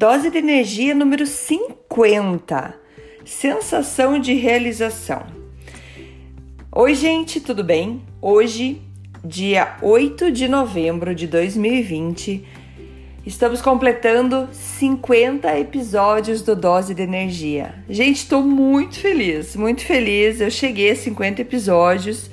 Dose 0.00 0.30
de 0.30 0.38
energia 0.38 0.94
número 0.94 1.26
50. 1.26 2.74
Sensação 3.22 4.18
de 4.18 4.32
realização. 4.32 5.26
Oi, 6.72 6.94
gente, 6.94 7.38
tudo 7.38 7.62
bem? 7.62 8.00
Hoje, 8.18 8.80
dia 9.22 9.76
8 9.82 10.32
de 10.32 10.48
novembro 10.48 11.14
de 11.14 11.26
2020, 11.26 12.42
estamos 13.26 13.60
completando 13.60 14.48
50 14.50 15.58
episódios 15.58 16.40
do 16.40 16.56
Dose 16.56 16.94
de 16.94 17.02
Energia. 17.02 17.74
Gente, 17.86 18.20
estou 18.20 18.42
muito 18.42 18.98
feliz, 18.98 19.54
muito 19.54 19.84
feliz. 19.84 20.40
Eu 20.40 20.50
cheguei 20.50 20.92
a 20.92 20.96
50 20.96 21.42
episódios 21.42 22.30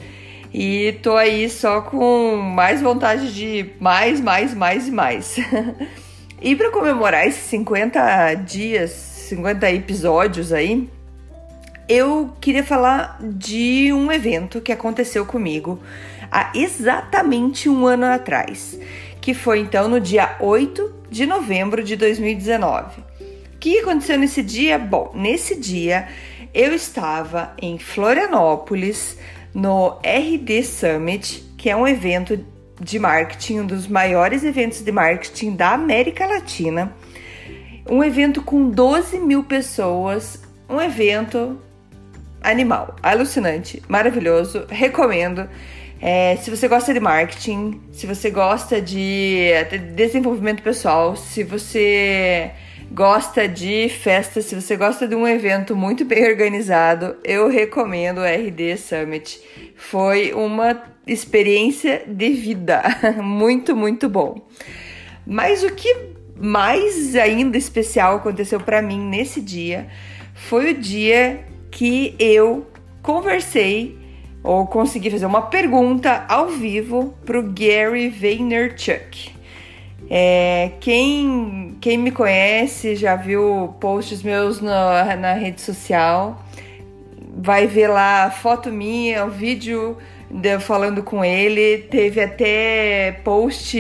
e 0.53 0.95
tô 1.03 1.17
aí 1.17 1.49
só 1.49 1.81
com 1.81 2.37
mais 2.37 2.81
vontade 2.81 3.35
de 3.35 3.71
mais, 3.77 4.21
mais, 4.21 4.53
mais 4.53 4.87
e 4.87 4.91
mais. 4.91 5.35
E 6.39 6.55
para 6.55 6.69
comemorar 6.69 7.27
esses 7.27 7.43
50 7.43 8.35
dias, 8.35 8.91
50 8.91 9.71
episódios 9.71 10.53
aí, 10.53 10.87
eu 11.89 12.31
queria 12.39 12.63
falar 12.63 13.17
de 13.21 13.91
um 13.91 14.11
evento 14.11 14.61
que 14.61 14.71
aconteceu 14.71 15.25
comigo 15.25 15.79
há 16.31 16.51
exatamente 16.53 17.67
um 17.67 17.87
ano 17.87 18.05
atrás, 18.05 18.77
que 19.19 19.33
foi 19.33 19.59
então 19.59 19.87
no 19.87 19.99
dia 19.99 20.35
8 20.39 20.93
de 21.09 21.25
novembro 21.25 21.83
de 21.83 21.95
2019. 21.95 23.01
O 23.01 23.57
que 23.59 23.79
aconteceu 23.79 24.19
nesse 24.19 24.43
dia? 24.43 24.77
Bom, 24.77 25.11
nesse 25.15 25.55
dia 25.55 26.07
eu 26.53 26.71
estava 26.73 27.53
em 27.59 27.79
Florianópolis 27.79 29.17
no 29.53 29.97
RD 30.03 30.63
Summit, 30.63 31.43
que 31.57 31.69
é 31.69 31.75
um 31.75 31.87
evento 31.87 32.37
de 32.79 32.99
marketing, 32.99 33.59
um 33.59 33.65
dos 33.65 33.87
maiores 33.87 34.43
eventos 34.43 34.81
de 34.81 34.91
marketing 34.91 35.55
da 35.55 35.73
América 35.73 36.25
Latina. 36.25 36.93
Um 37.89 38.03
evento 38.03 38.41
com 38.41 38.69
12 38.69 39.19
mil 39.19 39.43
pessoas, 39.43 40.41
um 40.69 40.79
evento 40.81 41.59
animal, 42.41 42.95
alucinante, 43.01 43.81
maravilhoso, 43.87 44.65
recomendo. 44.69 45.49
É, 45.99 46.35
se 46.37 46.49
você 46.49 46.67
gosta 46.67 46.93
de 46.93 46.99
marketing, 46.99 47.81
se 47.91 48.05
você 48.05 48.29
gosta 48.29 48.81
de 48.81 49.49
desenvolvimento 49.95 50.61
pessoal, 50.61 51.15
se 51.15 51.43
você 51.43 52.51
gosta 52.91 53.47
de 53.47 53.89
festa, 53.89 54.41
se 54.41 54.55
você 54.55 54.75
gosta 54.75 55.07
de 55.07 55.15
um 55.15 55.27
evento 55.27 55.75
muito 55.75 56.05
bem 56.05 56.27
organizado, 56.27 57.15
eu 57.23 57.47
recomendo 57.47 58.19
o 58.19 58.25
RD 58.25 58.77
Summit. 58.77 59.41
Foi 59.75 60.33
uma 60.33 60.81
experiência 61.05 62.03
de 62.07 62.29
vida. 62.29 62.81
muito, 63.21 63.75
muito 63.75 64.09
bom. 64.09 64.47
Mas 65.25 65.63
o 65.63 65.71
que 65.73 66.15
mais 66.35 67.15
ainda 67.15 67.57
especial 67.57 68.17
aconteceu 68.17 68.59
para 68.59 68.81
mim 68.81 68.99
nesse 68.99 69.41
dia 69.41 69.87
foi 70.33 70.71
o 70.71 70.77
dia 70.77 71.43
que 71.71 72.15
eu 72.19 72.67
conversei 73.01 73.97
ou 74.43 74.65
consegui 74.67 75.09
fazer 75.09 75.25
uma 75.25 75.41
pergunta 75.41 76.25
ao 76.29 76.47
vivo 76.47 77.13
pro 77.25 77.43
Gary 77.43 78.09
Vaynerchuk. 78.09 79.36
É, 80.09 80.71
quem, 80.79 81.77
quem 81.81 81.97
me 81.97 82.11
conhece 82.11 82.95
já 82.95 83.15
viu 83.15 83.75
posts 83.79 84.23
meus 84.23 84.61
na, 84.61 85.15
na 85.15 85.33
rede 85.33 85.61
social, 85.61 86.43
vai 87.37 87.67
ver 87.67 87.87
lá 87.87 88.31
foto 88.31 88.71
minha, 88.71 89.25
o 89.25 89.29
vídeo 89.29 89.97
de, 90.29 90.59
falando 90.59 91.03
com 91.03 91.23
ele. 91.23 91.79
Teve 91.89 92.21
até 92.21 93.19
post 93.23 93.77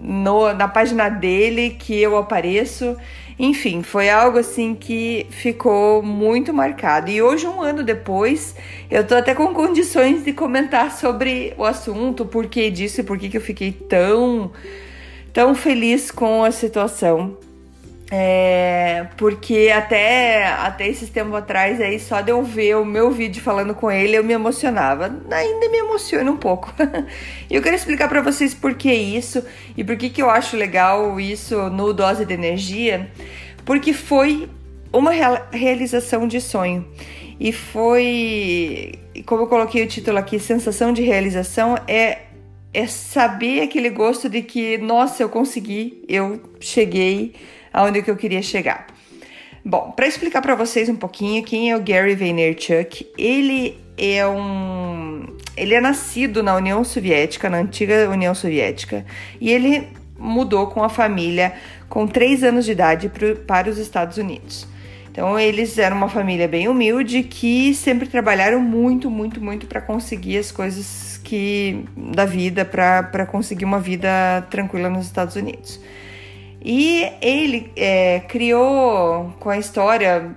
no, 0.00 0.52
na 0.54 0.68
página 0.68 1.08
dele 1.08 1.70
que 1.70 2.00
eu 2.00 2.16
apareço. 2.16 2.96
Enfim, 3.38 3.84
foi 3.84 4.10
algo 4.10 4.38
assim 4.38 4.74
que 4.74 5.26
ficou 5.30 6.02
muito 6.02 6.52
marcado. 6.52 7.08
E 7.08 7.22
hoje, 7.22 7.46
um 7.46 7.62
ano 7.62 7.84
depois, 7.84 8.56
eu 8.90 9.06
tô 9.06 9.14
até 9.14 9.32
com 9.32 9.54
condições 9.54 10.24
de 10.24 10.32
comentar 10.32 10.90
sobre 10.90 11.54
o 11.56 11.64
assunto, 11.64 12.26
por 12.26 12.46
que 12.46 12.68
disso 12.68 13.00
e 13.00 13.04
por 13.04 13.16
que 13.16 13.36
eu 13.36 13.40
fiquei 13.40 13.70
tão, 13.70 14.50
tão 15.32 15.54
feliz 15.54 16.10
com 16.10 16.44
a 16.44 16.50
situação. 16.50 17.36
É, 18.10 19.06
porque 19.18 19.70
até, 19.74 20.46
até 20.46 20.88
esses 20.88 21.10
tempos 21.10 21.34
atrás, 21.34 21.78
aí, 21.80 22.00
só 22.00 22.22
de 22.22 22.30
eu 22.30 22.42
ver 22.42 22.76
o 22.76 22.84
meu 22.84 23.10
vídeo 23.10 23.42
falando 23.42 23.74
com 23.74 23.90
ele, 23.90 24.16
eu 24.16 24.24
me 24.24 24.32
emocionava. 24.32 25.14
Ainda 25.30 25.68
me 25.68 25.78
emociona 25.78 26.30
um 26.30 26.36
pouco. 26.36 26.72
e 27.50 27.54
eu 27.54 27.62
quero 27.62 27.76
explicar 27.76 28.08
para 28.08 28.22
vocês 28.22 28.54
por 28.54 28.74
que 28.74 28.92
isso 28.92 29.44
e 29.76 29.84
por 29.84 29.96
que, 29.96 30.08
que 30.08 30.22
eu 30.22 30.30
acho 30.30 30.56
legal 30.56 31.20
isso 31.20 31.68
no 31.68 31.92
Dose 31.92 32.24
de 32.24 32.32
Energia. 32.32 33.10
Porque 33.64 33.92
foi 33.92 34.48
uma 34.90 35.12
realização 35.52 36.26
de 36.26 36.40
sonho. 36.40 36.86
E 37.38 37.52
foi, 37.52 38.98
como 39.26 39.42
eu 39.42 39.46
coloquei 39.46 39.84
o 39.84 39.86
título 39.86 40.18
aqui, 40.18 40.40
sensação 40.40 40.92
de 40.92 41.02
realização 41.02 41.78
é 41.86 42.18
é 42.72 42.86
saber 42.86 43.62
aquele 43.62 43.90
gosto 43.90 44.28
de 44.28 44.42
que, 44.42 44.78
nossa, 44.78 45.22
eu 45.22 45.28
consegui, 45.28 46.04
eu 46.08 46.40
cheguei 46.60 47.34
aonde 47.72 48.02
que 48.02 48.10
eu 48.10 48.16
queria 48.16 48.42
chegar. 48.42 48.86
Bom, 49.64 49.92
para 49.94 50.06
explicar 50.06 50.40
para 50.40 50.54
vocês 50.54 50.88
um 50.88 50.96
pouquinho 50.96 51.42
quem 51.42 51.70
é 51.70 51.76
o 51.76 51.82
Gary 51.82 52.14
Vaynerchuk, 52.14 53.06
ele 53.18 53.78
é 53.96 54.26
um 54.26 55.36
ele 55.56 55.74
é 55.74 55.80
nascido 55.80 56.42
na 56.42 56.54
União 56.54 56.84
Soviética, 56.84 57.50
na 57.50 57.58
antiga 57.58 58.08
União 58.08 58.34
Soviética, 58.34 59.04
e 59.40 59.50
ele 59.50 59.88
mudou 60.16 60.68
com 60.68 60.82
a 60.82 60.88
família 60.88 61.52
com 61.88 62.06
3 62.06 62.44
anos 62.44 62.64
de 62.64 62.72
idade 62.72 63.10
para 63.46 63.68
os 63.68 63.78
Estados 63.78 64.16
Unidos. 64.16 64.66
Então 65.10 65.38
eles 65.38 65.76
eram 65.78 65.96
uma 65.96 66.08
família 66.08 66.46
bem 66.46 66.68
humilde 66.68 67.24
que 67.24 67.74
sempre 67.74 68.06
trabalharam 68.06 68.60
muito, 68.60 69.10
muito, 69.10 69.40
muito 69.40 69.66
para 69.66 69.80
conseguir 69.80 70.38
as 70.38 70.52
coisas 70.52 71.17
que 71.28 71.84
da 71.94 72.24
vida, 72.24 72.64
para 72.64 73.26
conseguir 73.26 73.66
uma 73.66 73.78
vida 73.78 74.08
tranquila 74.48 74.88
nos 74.88 75.04
Estados 75.04 75.36
Unidos. 75.36 75.78
E 76.64 77.06
ele 77.20 77.70
é, 77.76 78.20
criou 78.20 79.34
com 79.38 79.50
a 79.50 79.58
história, 79.58 80.30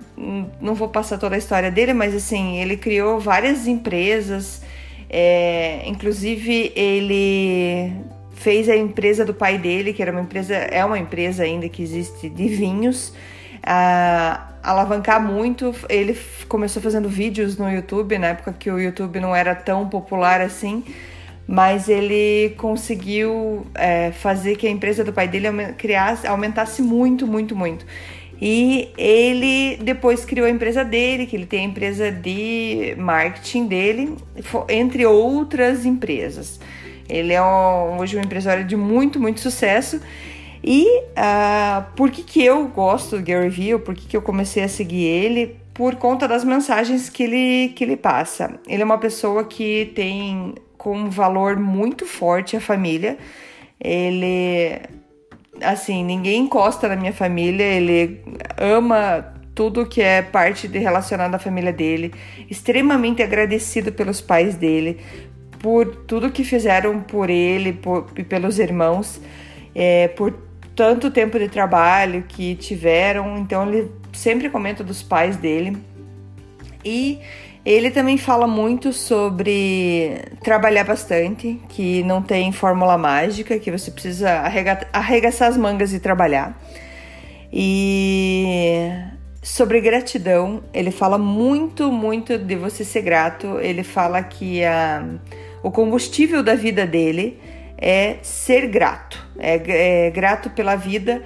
não 0.60 0.74
vou 0.74 0.88
passar 0.88 1.16
toda 1.16 1.34
a 1.34 1.38
história 1.38 1.70
dele, 1.70 1.94
mas 1.94 2.14
assim, 2.14 2.58
ele 2.58 2.76
criou 2.76 3.18
várias 3.18 3.66
empresas, 3.66 4.62
é, 5.08 5.82
inclusive 5.86 6.72
ele 6.76 7.90
fez 8.34 8.68
a 8.68 8.76
empresa 8.76 9.24
do 9.24 9.32
pai 9.32 9.56
dele, 9.56 9.94
que 9.94 10.02
era 10.02 10.12
uma 10.12 10.20
empresa, 10.20 10.54
é 10.54 10.84
uma 10.84 10.98
empresa 10.98 11.42
ainda 11.42 11.68
que 11.70 11.82
existe 11.82 12.28
de 12.28 12.48
vinhos, 12.48 13.14
a, 13.62 14.51
alavancar 14.62 15.20
muito. 15.22 15.74
Ele 15.88 16.16
começou 16.48 16.82
fazendo 16.82 17.08
vídeos 17.08 17.56
no 17.56 17.70
YouTube, 17.70 18.18
na 18.18 18.28
época 18.28 18.54
que 18.58 18.70
o 18.70 18.78
YouTube 18.78 19.20
não 19.20 19.34
era 19.34 19.54
tão 19.54 19.88
popular 19.88 20.40
assim 20.40 20.84
mas 21.46 21.88
ele 21.88 22.54
conseguiu 22.56 23.66
é, 23.74 24.12
fazer 24.12 24.56
que 24.56 24.66
a 24.66 24.70
empresa 24.70 25.04
do 25.04 25.12
pai 25.12 25.28
dele 25.28 25.48
criasse, 25.76 26.26
aumentasse 26.26 26.80
muito, 26.80 27.26
muito, 27.26 27.54
muito. 27.54 27.84
E 28.40 28.88
ele 28.98 29.76
depois 29.82 30.24
criou 30.24 30.46
a 30.46 30.50
empresa 30.50 30.84
dele, 30.84 31.26
que 31.26 31.36
ele 31.36 31.46
tem 31.46 31.60
a 31.60 31.68
empresa 31.68 32.10
de 32.10 32.94
marketing 32.98 33.66
dele, 33.66 34.16
entre 34.68 35.06
outras 35.06 35.84
empresas. 35.84 36.58
Ele 37.08 37.32
é 37.32 37.42
hoje 37.42 38.16
um 38.16 38.20
empresário 38.20 38.64
de 38.64 38.74
muito, 38.74 39.20
muito 39.20 39.40
sucesso. 39.40 40.00
E 40.62 40.86
uh, 41.00 41.84
por 41.96 42.10
que, 42.10 42.22
que 42.22 42.44
eu 42.44 42.68
gosto 42.68 43.16
do 43.16 43.24
Gary 43.24 43.48
Vee, 43.48 43.78
por 43.78 43.94
que, 43.94 44.06
que 44.06 44.16
eu 44.16 44.22
comecei 44.22 44.62
a 44.62 44.68
seguir 44.68 45.04
ele? 45.04 45.56
Por 45.74 45.96
conta 45.96 46.28
das 46.28 46.44
mensagens 46.44 47.08
que 47.08 47.22
ele, 47.22 47.72
que 47.74 47.82
ele 47.82 47.96
passa. 47.96 48.60
Ele 48.68 48.82
é 48.82 48.84
uma 48.84 48.98
pessoa 48.98 49.44
que 49.44 49.90
tem 49.94 50.54
com 50.78 50.96
um 50.96 51.10
valor 51.10 51.56
muito 51.56 52.06
forte 52.06 52.56
a 52.56 52.60
família. 52.60 53.18
Ele 53.80 54.80
assim, 55.60 56.04
ninguém 56.04 56.42
encosta 56.42 56.88
na 56.88 56.96
minha 56.96 57.12
família, 57.12 57.64
ele 57.64 58.20
ama 58.58 59.32
tudo 59.54 59.86
que 59.86 60.00
é 60.00 60.22
parte 60.22 60.66
de 60.66 60.78
relacionado 60.78 61.34
à 61.34 61.38
família 61.38 61.72
dele, 61.72 62.12
extremamente 62.50 63.22
agradecido 63.22 63.92
pelos 63.92 64.20
pais 64.20 64.56
dele, 64.56 64.98
por 65.58 65.86
tudo 66.06 66.30
que 66.30 66.42
fizeram 66.42 67.00
por 67.00 67.30
ele 67.30 67.78
e 68.16 68.24
pelos 68.24 68.58
irmãos, 68.58 69.20
é, 69.74 70.08
por 70.08 70.32
tanto 70.74 71.10
tempo 71.10 71.38
de 71.38 71.48
trabalho 71.48 72.24
que 72.28 72.54
tiveram. 72.56 73.38
Então 73.38 73.68
ele 73.68 73.90
sempre 74.12 74.48
comenta 74.48 74.82
dos 74.82 75.02
pais 75.02 75.36
dele. 75.36 75.76
E 76.84 77.20
ele 77.64 77.90
também 77.90 78.18
fala 78.18 78.46
muito 78.46 78.92
sobre 78.92 80.20
trabalhar 80.42 80.84
bastante, 80.84 81.60
que 81.68 82.02
não 82.02 82.20
tem 82.20 82.50
fórmula 82.50 82.98
mágica, 82.98 83.58
que 83.58 83.70
você 83.70 83.90
precisa 83.90 84.30
arregaçar 84.92 85.48
as 85.48 85.56
mangas 85.56 85.92
e 85.94 86.00
trabalhar. 86.00 86.60
E 87.52 88.90
sobre 89.42 89.80
gratidão, 89.80 90.62
ele 90.72 90.90
fala 90.90 91.18
muito, 91.18 91.92
muito 91.92 92.36
de 92.36 92.56
você 92.56 92.84
ser 92.84 93.02
grato. 93.02 93.58
Ele 93.60 93.84
fala 93.84 94.22
que 94.22 94.64
a, 94.64 95.04
o 95.62 95.70
combustível 95.70 96.42
da 96.42 96.56
vida 96.56 96.84
dele 96.84 97.38
é 97.82 98.18
ser 98.22 98.68
grato, 98.68 99.18
é, 99.36 100.06
é 100.06 100.10
grato 100.10 100.48
pela 100.50 100.76
vida, 100.76 101.20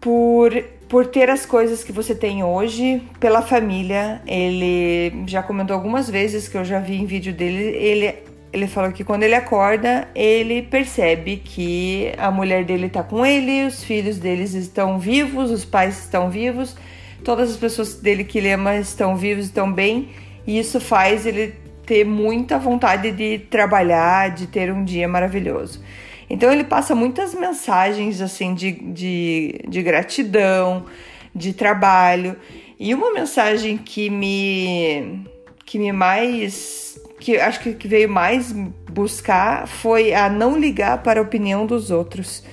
por, 0.00 0.50
por 0.88 1.06
ter 1.06 1.28
as 1.28 1.44
coisas 1.44 1.84
que 1.84 1.92
você 1.92 2.14
tem 2.14 2.42
hoje, 2.42 3.02
pela 3.20 3.42
família. 3.42 4.22
Ele 4.26 5.24
já 5.26 5.42
comentou 5.42 5.76
algumas 5.76 6.08
vezes 6.08 6.48
que 6.48 6.56
eu 6.56 6.64
já 6.64 6.80
vi 6.80 6.96
em 6.96 7.04
vídeo 7.04 7.32
dele, 7.32 7.76
ele 7.76 8.14
ele 8.54 8.68
falou 8.68 8.92
que 8.92 9.02
quando 9.02 9.24
ele 9.24 9.34
acorda, 9.34 10.06
ele 10.14 10.62
percebe 10.62 11.38
que 11.38 12.12
a 12.16 12.30
mulher 12.30 12.64
dele 12.64 12.86
está 12.86 13.02
com 13.02 13.26
ele, 13.26 13.66
os 13.66 13.82
filhos 13.82 14.16
deles 14.16 14.54
estão 14.54 14.96
vivos, 14.96 15.50
os 15.50 15.64
pais 15.64 15.98
estão 15.98 16.30
vivos, 16.30 16.76
todas 17.24 17.50
as 17.50 17.56
pessoas 17.56 17.96
dele 17.96 18.22
que 18.22 18.38
ele 18.38 18.52
ama 18.52 18.76
estão 18.76 19.16
vivos, 19.16 19.46
estão 19.46 19.72
bem, 19.72 20.10
e 20.46 20.56
isso 20.56 20.80
faz 20.80 21.26
ele 21.26 21.52
ter 21.86 22.04
muita 22.04 22.58
vontade 22.58 23.12
de 23.12 23.38
trabalhar, 23.38 24.30
de 24.30 24.46
ter 24.46 24.72
um 24.72 24.84
dia 24.84 25.08
maravilhoso. 25.08 25.82
Então 26.28 26.52
ele 26.52 26.64
passa 26.64 26.94
muitas 26.94 27.34
mensagens 27.34 28.20
assim 28.20 28.54
de, 28.54 28.72
de, 28.72 29.60
de 29.68 29.82
gratidão, 29.82 30.86
de 31.34 31.52
trabalho. 31.52 32.36
E 32.78 32.94
uma 32.94 33.12
mensagem 33.12 33.76
que 33.76 34.10
me 34.10 35.24
que 35.64 35.78
me 35.78 35.92
mais 35.92 36.98
que 37.20 37.38
acho 37.38 37.60
que 37.60 37.88
veio 37.88 38.08
mais 38.08 38.52
buscar 38.52 39.66
foi 39.66 40.12
a 40.12 40.28
não 40.28 40.58
ligar 40.58 41.02
para 41.02 41.20
a 41.20 41.22
opinião 41.22 41.66
dos 41.66 41.90
outros. 41.90 42.44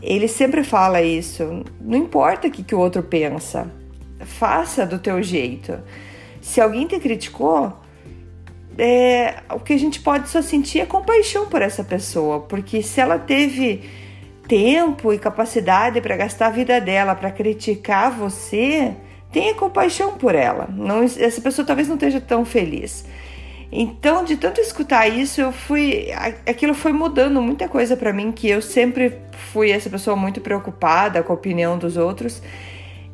Ele 0.00 0.28
sempre 0.28 0.62
fala 0.62 1.02
isso. 1.02 1.64
Não 1.80 1.98
importa 1.98 2.48
o 2.48 2.50
que, 2.50 2.62
que 2.62 2.74
o 2.74 2.78
outro 2.78 3.02
pensa, 3.02 3.70
faça 4.20 4.86
do 4.86 4.98
teu 4.98 5.22
jeito. 5.22 5.78
Se 6.40 6.60
alguém 6.60 6.86
te 6.86 6.98
criticou, 6.98 7.72
é, 8.78 9.42
o 9.50 9.58
que 9.58 9.72
a 9.72 9.78
gente 9.78 10.00
pode 10.00 10.28
só 10.28 10.40
sentir 10.40 10.78
é 10.78 10.86
compaixão 10.86 11.46
por 11.46 11.60
essa 11.60 11.82
pessoa, 11.82 12.40
porque 12.40 12.80
se 12.80 13.00
ela 13.00 13.18
teve 13.18 13.82
tempo 14.46 15.12
e 15.12 15.18
capacidade 15.18 16.00
para 16.00 16.16
gastar 16.16 16.46
a 16.46 16.50
vida 16.50 16.80
dela 16.80 17.14
para 17.14 17.30
criticar 17.30 18.10
você, 18.12 18.94
tenha 19.32 19.52
compaixão 19.54 20.16
por 20.16 20.34
ela. 20.34 20.68
Não, 20.72 21.02
essa 21.02 21.40
pessoa 21.40 21.66
talvez 21.66 21.88
não 21.88 21.96
esteja 21.96 22.20
tão 22.20 22.44
feliz. 22.44 23.04
Então, 23.70 24.24
de 24.24 24.36
tanto 24.36 24.60
escutar 24.60 25.08
isso, 25.08 25.40
eu 25.40 25.52
fui, 25.52 26.08
aquilo 26.46 26.72
foi 26.72 26.92
mudando 26.92 27.42
muita 27.42 27.68
coisa 27.68 27.96
para 27.96 28.12
mim, 28.12 28.32
que 28.32 28.48
eu 28.48 28.62
sempre 28.62 29.18
fui 29.52 29.70
essa 29.70 29.90
pessoa 29.90 30.16
muito 30.16 30.40
preocupada 30.40 31.22
com 31.22 31.32
a 31.32 31.36
opinião 31.36 31.76
dos 31.76 31.98
outros, 31.98 32.40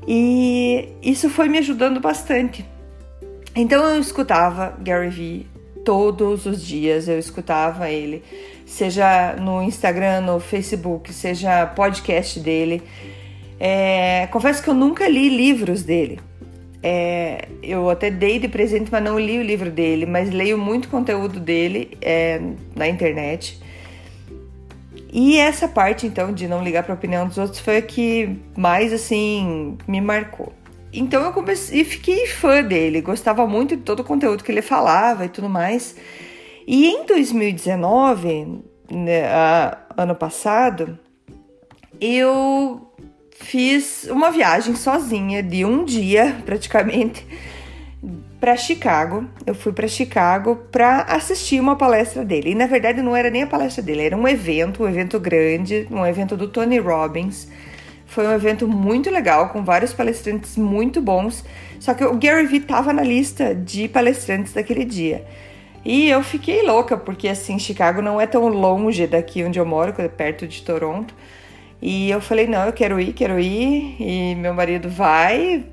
e 0.06 0.90
isso 1.02 1.28
foi 1.28 1.48
me 1.48 1.58
ajudando 1.58 1.98
bastante. 1.98 2.64
Então 3.56 3.88
eu 3.88 4.00
escutava 4.00 4.76
Gary 4.80 5.08
Vee 5.08 5.53
todos 5.84 6.46
os 6.46 6.64
dias 6.64 7.06
eu 7.08 7.18
escutava 7.18 7.90
ele, 7.90 8.22
seja 8.66 9.36
no 9.36 9.62
Instagram, 9.62 10.22
no 10.22 10.40
Facebook, 10.40 11.12
seja 11.12 11.66
podcast 11.66 12.40
dele. 12.40 12.82
É, 13.60 14.26
confesso 14.32 14.62
que 14.62 14.68
eu 14.68 14.74
nunca 14.74 15.08
li 15.08 15.28
livros 15.28 15.82
dele. 15.82 16.18
É, 16.82 17.48
eu 17.62 17.88
até 17.88 18.10
dei 18.10 18.38
de 18.38 18.48
presente, 18.48 18.90
mas 18.92 19.02
não 19.02 19.18
li 19.18 19.38
o 19.38 19.42
livro 19.42 19.70
dele, 19.70 20.04
mas 20.04 20.30
leio 20.30 20.58
muito 20.58 20.88
conteúdo 20.88 21.40
dele 21.40 21.96
é, 22.02 22.40
na 22.74 22.86
internet. 22.88 23.58
E 25.10 25.38
essa 25.38 25.68
parte, 25.68 26.06
então, 26.06 26.32
de 26.32 26.48
não 26.48 26.62
ligar 26.62 26.82
para 26.82 26.92
a 26.92 26.96
opinião 26.96 27.26
dos 27.26 27.38
outros 27.38 27.60
foi 27.60 27.76
a 27.76 27.82
que 27.82 28.36
mais, 28.56 28.92
assim, 28.92 29.78
me 29.86 30.00
marcou. 30.00 30.52
Então 30.94 31.24
eu 31.24 31.32
comecei 31.32 31.80
e 31.80 31.84
fiquei 31.84 32.26
fã 32.26 32.62
dele, 32.62 33.00
gostava 33.00 33.46
muito 33.46 33.76
de 33.76 33.82
todo 33.82 34.00
o 34.00 34.04
conteúdo 34.04 34.44
que 34.44 34.52
ele 34.52 34.62
falava 34.62 35.24
e 35.24 35.28
tudo 35.28 35.48
mais. 35.48 35.96
E 36.66 36.86
em 36.86 37.04
2019, 37.04 38.60
né, 38.90 39.24
ano 39.96 40.14
passado, 40.14 40.98
eu 42.00 42.92
fiz 43.32 44.04
uma 44.04 44.30
viagem 44.30 44.76
sozinha 44.76 45.42
de 45.42 45.64
um 45.64 45.84
dia 45.84 46.36
praticamente 46.46 47.26
para 48.38 48.56
Chicago. 48.56 49.26
Eu 49.44 49.54
fui 49.54 49.72
para 49.72 49.88
Chicago 49.88 50.56
para 50.70 51.02
assistir 51.02 51.58
uma 51.58 51.74
palestra 51.74 52.24
dele. 52.24 52.50
E 52.50 52.54
na 52.54 52.66
verdade 52.66 53.02
não 53.02 53.16
era 53.16 53.30
nem 53.30 53.42
a 53.42 53.46
palestra 53.48 53.82
dele, 53.82 54.02
era 54.02 54.16
um 54.16 54.28
evento, 54.28 54.84
um 54.84 54.88
evento 54.88 55.18
grande, 55.18 55.88
um 55.90 56.06
evento 56.06 56.36
do 56.36 56.46
Tony 56.46 56.78
Robbins 56.78 57.48
foi 58.14 58.28
um 58.28 58.32
evento 58.32 58.68
muito 58.68 59.10
legal, 59.10 59.48
com 59.48 59.64
vários 59.64 59.92
palestrantes 59.92 60.56
muito 60.56 61.02
bons. 61.02 61.44
Só 61.80 61.92
que 61.94 62.04
o 62.04 62.14
Gary 62.16 62.46
Vee 62.46 62.60
tava 62.60 62.92
na 62.92 63.02
lista 63.02 63.52
de 63.52 63.88
palestrantes 63.88 64.52
daquele 64.52 64.84
dia. 64.84 65.24
E 65.84 66.08
eu 66.08 66.22
fiquei 66.22 66.62
louca, 66.62 66.96
porque 66.96 67.28
assim, 67.28 67.58
Chicago 67.58 68.00
não 68.00 68.20
é 68.20 68.26
tão 68.26 68.46
longe 68.46 69.06
daqui 69.08 69.42
onde 69.42 69.58
eu 69.58 69.66
moro, 69.66 69.92
é 69.98 70.08
perto 70.08 70.46
de 70.46 70.62
Toronto. 70.62 71.12
E 71.82 72.08
eu 72.08 72.20
falei, 72.20 72.46
não, 72.46 72.64
eu 72.64 72.72
quero 72.72 73.00
ir, 73.00 73.12
quero 73.12 73.38
ir. 73.38 73.96
E 73.98 74.36
meu 74.36 74.54
marido 74.54 74.88
vai, 74.88 75.64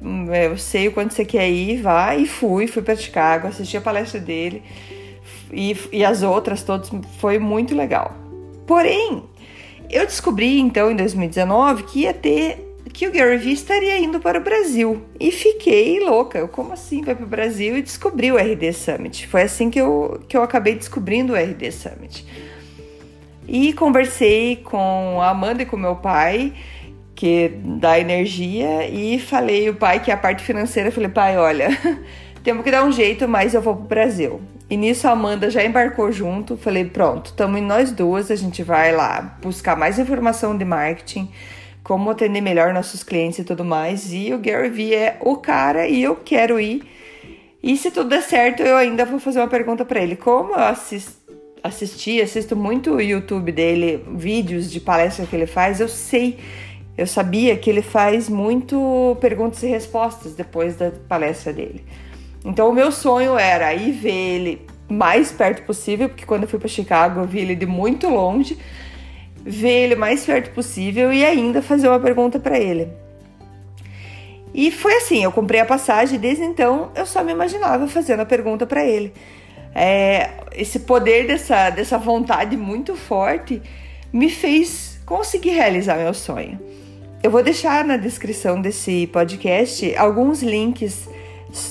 eu 0.44 0.58
sei 0.58 0.88
o 0.88 0.92
quanto 0.92 1.14
você 1.14 1.24
quer 1.24 1.48
ir, 1.48 1.82
vai. 1.82 2.24
E 2.24 2.28
fui, 2.28 2.66
fui 2.66 2.82
para 2.82 2.96
Chicago, 2.96 3.48
assisti 3.48 3.78
a 3.78 3.82
palestra 3.82 4.20
dele. 4.20 4.64
E, 5.54 5.78
e 5.92 6.04
as 6.04 6.24
outras 6.24 6.64
todas, 6.64 6.90
foi 7.20 7.38
muito 7.38 7.76
legal. 7.76 8.16
Porém, 8.66 9.24
eu 9.92 10.06
descobri 10.06 10.60
então 10.60 10.92
em 10.92 10.96
2019 10.96 11.84
que 11.84 12.02
ia 12.02 12.14
ter 12.14 12.72
que 12.94 13.08
o 13.08 13.12
Gary 13.12 13.38
Vee 13.38 13.54
estaria 13.54 13.98
indo 13.98 14.20
para 14.20 14.38
o 14.38 14.44
Brasil 14.44 15.02
e 15.20 15.32
fiquei 15.32 16.00
louca. 16.00 16.40
Eu, 16.40 16.48
como 16.48 16.74
assim 16.74 17.02
vai 17.02 17.16
para 17.16 17.26
o 17.26 17.28
Brasil 17.28 17.78
e 17.78 17.82
descobri 17.82 18.32
o 18.32 18.38
RD 18.38 18.74
Summit? 18.74 19.28
Foi 19.28 19.44
assim 19.44 19.70
que 19.70 19.80
eu, 19.80 20.22
que 20.28 20.36
eu 20.36 20.44
acabei 20.44 20.76
descobrindo 20.76 21.34
o 21.34 21.36
RD 21.36 21.72
Summit. 21.72 22.26
E 23.48 23.74
conversei 23.74 24.58
com 24.58 25.20
a 25.22 25.30
Amanda 25.30 25.64
e 25.64 25.66
com 25.66 25.78
meu 25.78 25.96
pai, 25.96 26.54
que 27.16 27.52
dá 27.80 28.00
energia, 28.00 28.88
e 28.90 29.20
falei 29.20 29.70
o 29.70 29.76
pai 29.76 30.00
que 30.00 30.12
é 30.12 30.14
a 30.14 30.18
parte 30.18 30.44
financeira, 30.44 30.92
falei, 30.92 31.10
pai, 31.10 31.38
olha, 31.38 31.70
temos 32.44 32.64
que 32.64 32.72
dar 32.72 32.84
um 32.84 32.92
jeito, 32.92 33.28
mas 33.28 33.54
eu 33.54 33.62
vou 33.62 33.76
para 33.76 33.84
o 33.84 33.88
Brasil. 33.88 34.42
E 34.70 34.78
nisso 34.78 35.08
a 35.08 35.12
Amanda 35.12 35.50
já 35.50 35.64
embarcou 35.64 36.12
junto. 36.12 36.58
Falei, 36.58 36.86
pronto, 36.86 37.28
estamos 37.28 37.62
nós 37.62 37.92
duas, 37.92 38.32
a 38.32 38.36
gente 38.36 38.64
vai 38.64 38.92
lá 38.92 39.38
buscar 39.42 39.76
mais 39.76 40.00
informação 40.00 40.58
de 40.58 40.64
marketing, 40.64 41.30
como 41.84 42.10
atender 42.10 42.42
melhor 42.42 42.74
nossos 42.74 43.04
clientes 43.04 43.40
e 43.40 43.44
tudo 43.44 43.66
mais. 43.66 44.14
E 44.14 44.34
o 44.34 44.40
Gary 44.40 44.70
Vee 44.70 44.96
é 44.96 45.18
o 45.20 45.36
cara 45.36 45.88
e 45.88 46.02
eu 46.02 46.16
quero 46.16 46.60
ir. 46.60 46.84
E 47.62 47.78
se 47.78 47.92
tudo 47.92 48.10
der 48.10 48.22
certo, 48.22 48.64
eu 48.64 48.76
ainda 48.76 49.06
vou 49.06 49.20
fazer 49.20 49.40
uma 49.40 49.48
pergunta 49.48 49.86
para 49.86 50.00
ele. 50.00 50.16
Como 50.16 50.54
eu 50.54 50.60
assisti, 50.60 51.22
assisti, 51.64 52.22
assisto 52.22 52.56
muito 52.56 52.96
o 52.96 53.02
YouTube 53.02 53.52
dele, 53.52 54.04
vídeos 54.16 54.72
de 54.72 54.80
palestra 54.80 55.26
que 55.26 55.36
ele 55.36 55.46
faz, 55.46 55.80
eu 55.80 55.88
sei, 55.88 56.40
eu 56.98 57.06
sabia 57.06 57.56
que 57.56 57.70
ele 57.70 57.82
faz 57.82 58.28
muito 58.28 59.16
perguntas 59.22 59.62
e 59.64 59.68
respostas 59.68 60.34
depois 60.34 60.76
da 60.76 60.92
palestra 61.08 61.54
dele. 61.54 61.84
Então 62.44 62.70
o 62.70 62.74
meu 62.74 62.92
sonho 62.92 63.38
era 63.38 63.74
ir 63.74 63.92
ver 63.92 64.12
ele 64.12 64.68
mais 64.90 65.32
perto 65.32 65.64
possível, 65.64 66.10
porque 66.10 66.26
quando 66.26 66.44
eu 66.44 66.50
fui 66.50 66.60
para 66.60 66.68
Chicago 66.68 67.22
eu 67.22 67.26
vi 67.26 67.40
ele 67.40 67.56
de 67.56 67.66
muito 67.66 68.10
longe, 68.10 68.58
ver 69.38 69.86
ele 69.86 69.96
mais 69.96 70.26
perto 70.26 70.52
possível 70.54 71.14
e 71.14 71.24
ainda 71.24 71.62
fazer 71.62 71.88
uma 71.88 72.00
pergunta 72.00 72.40
para 72.40 72.60
ele. 72.60 72.90
E 74.54 74.70
foi 74.70 74.96
assim, 74.96 75.24
eu 75.24 75.32
comprei 75.32 75.62
a 75.62 75.66
passagem, 75.66 76.20
desde 76.20 76.44
então 76.44 76.92
eu 76.94 77.06
só 77.06 77.24
me 77.24 77.32
imaginava 77.32 77.88
fazendo 77.88 78.20
a 78.20 78.26
pergunta 78.26 78.66
para 78.66 78.84
ele. 78.84 79.14
É, 79.74 80.32
esse 80.54 80.80
poder 80.80 81.26
dessa, 81.28 81.70
dessa 81.70 81.98
vontade 81.98 82.58
muito 82.58 82.96
forte 82.96 83.62
me 84.12 84.30
fez 84.30 85.00
conseguir 85.06 85.52
realizar 85.52 85.98
meu 85.98 86.14
sonho. 86.14 86.60
Eu 87.24 87.32
vou 87.32 87.42
deixar 87.42 87.86
na 87.86 87.96
descrição 87.96 88.60
desse 88.60 89.08
podcast 89.08 89.96
alguns 89.96 90.42
links 90.42 91.08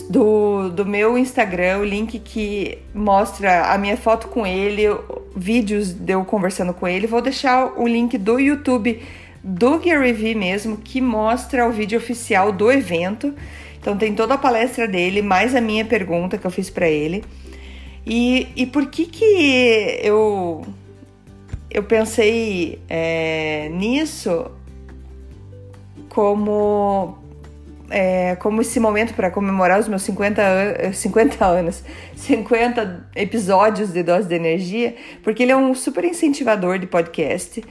do, 0.08 0.68
do 0.70 0.84
meu 0.84 1.16
Instagram, 1.16 1.78
o 1.78 1.84
link 1.84 2.18
que 2.18 2.78
mostra 2.94 3.72
a 3.72 3.78
minha 3.78 3.96
foto 3.96 4.28
com 4.28 4.46
ele, 4.46 4.84
vídeos 5.34 5.92
de 5.92 6.12
eu 6.12 6.25
conversando 6.25 6.75
com 6.75 6.87
ele. 6.87 7.06
Vou 7.06 7.22
deixar 7.22 7.78
o 7.80 7.87
link 7.87 8.18
do 8.18 8.38
YouTube 8.38 9.00
do 9.42 9.78
Gary 9.78 10.12
Vee 10.12 10.34
mesmo, 10.34 10.76
que 10.76 11.00
mostra 11.00 11.66
o 11.66 11.72
vídeo 11.72 11.99
oficial 11.99 12.52
do 12.52 12.70
evento. 12.70 13.34
Então 13.80 13.96
tem 13.96 14.14
toda 14.14 14.34
a 14.34 14.38
palestra 14.38 14.87
dele, 14.87 15.22
mais 15.22 15.54
a 15.54 15.60
minha 15.60 15.84
pergunta 15.84 16.37
que 16.37 16.46
eu 16.46 16.50
fiz 16.50 16.68
para 16.68 16.88
ele. 16.88 17.25
E, 18.06 18.49
e 18.54 18.66
por 18.66 18.87
que 18.87 19.06
que 19.06 19.99
eu, 20.02 20.62
eu 21.70 21.82
pensei 21.84 22.78
é, 22.88 23.70
nisso 23.70 24.50
como 26.10 27.16
é, 27.90 28.37
como 28.37 28.61
esse 28.61 28.78
momento 28.78 29.14
para 29.14 29.30
comemorar 29.30 29.80
os 29.80 29.88
meus 29.88 30.02
50, 30.02 30.42
an 30.42 30.92
50 30.92 31.44
anos, 31.44 31.82
50 32.14 33.09
episódios 33.16 33.92
de 33.92 34.02
Dose 34.02 34.28
de 34.28 34.35
Energia, 34.35 34.94
porque 35.23 35.42
ele 35.42 35.52
é 35.52 35.56
um 35.56 35.75
super 35.75 36.04
incentivador 36.04 36.78
de 36.78 36.87
podcast. 36.87 37.62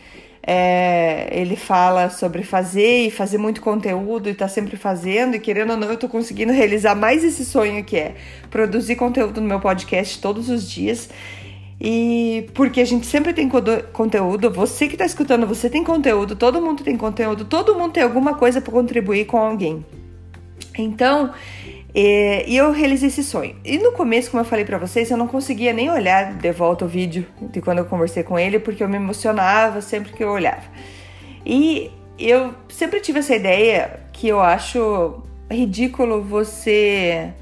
É, 0.41 1.27
ele 1.31 1.55
fala 1.55 2.09
sobre 2.09 2.43
fazer 2.43 3.07
e 3.07 3.11
fazer 3.11 3.37
muito 3.37 3.61
conteúdo 3.61 4.29
e 4.29 4.33
tá 4.33 4.47
sempre 4.47 4.77
fazendo, 4.77 5.35
e 5.35 5.39
querendo 5.39 5.71
ou 5.71 5.77
não, 5.77 5.89
eu 5.89 5.97
tô 5.97 6.09
conseguindo 6.09 6.51
realizar 6.51 6.95
mais 6.95 7.23
esse 7.23 7.45
sonho 7.45 7.83
que 7.83 7.97
é 7.97 8.15
produzir 8.49 8.95
conteúdo 8.95 9.39
no 9.41 9.47
meu 9.47 9.59
podcast 9.59 10.19
todos 10.19 10.49
os 10.49 10.69
dias. 10.69 11.09
E 11.81 12.49
porque 12.53 12.81
a 12.81 12.85
gente 12.85 13.05
sempre 13.05 13.31
tem 13.31 13.49
conteúdo, 13.93 14.51
você 14.51 14.87
que 14.87 14.95
está 14.95 15.05
escutando, 15.05 15.47
você 15.47 15.69
tem 15.69 15.81
conteúdo, 15.81 16.35
todo 16.35 16.61
mundo 16.61 16.83
tem 16.83 16.97
conteúdo, 16.97 17.45
todo 17.45 17.73
mundo 17.75 17.93
tem 17.93 18.03
alguma 18.03 18.33
coisa 18.33 18.59
para 18.59 18.73
contribuir 18.73 19.25
com 19.25 19.37
alguém. 19.37 19.85
Então, 20.77 21.31
é, 21.93 22.47
e 22.47 22.55
eu 22.55 22.71
realizei 22.71 23.09
esse 23.09 23.23
sonho. 23.23 23.55
E 23.65 23.77
no 23.77 23.91
começo, 23.91 24.29
como 24.29 24.41
eu 24.41 24.45
falei 24.45 24.63
para 24.63 24.77
vocês, 24.77 25.09
eu 25.09 25.17
não 25.17 25.27
conseguia 25.27 25.73
nem 25.73 25.89
olhar 25.89 26.33
de 26.33 26.51
volta 26.51 26.85
o 26.85 26.87
vídeo 26.87 27.25
de 27.51 27.61
quando 27.61 27.79
eu 27.79 27.85
conversei 27.85 28.23
com 28.23 28.37
ele, 28.37 28.59
porque 28.59 28.83
eu 28.83 28.89
me 28.89 28.97
emocionava 28.97 29.81
sempre 29.81 30.13
que 30.13 30.23
eu 30.23 30.29
olhava. 30.29 30.63
E 31.45 31.91
eu 32.17 32.53
sempre 32.69 32.99
tive 32.99 33.19
essa 33.19 33.35
ideia 33.35 33.99
que 34.13 34.27
eu 34.27 34.39
acho 34.39 35.23
ridículo 35.49 36.21
você 36.21 37.33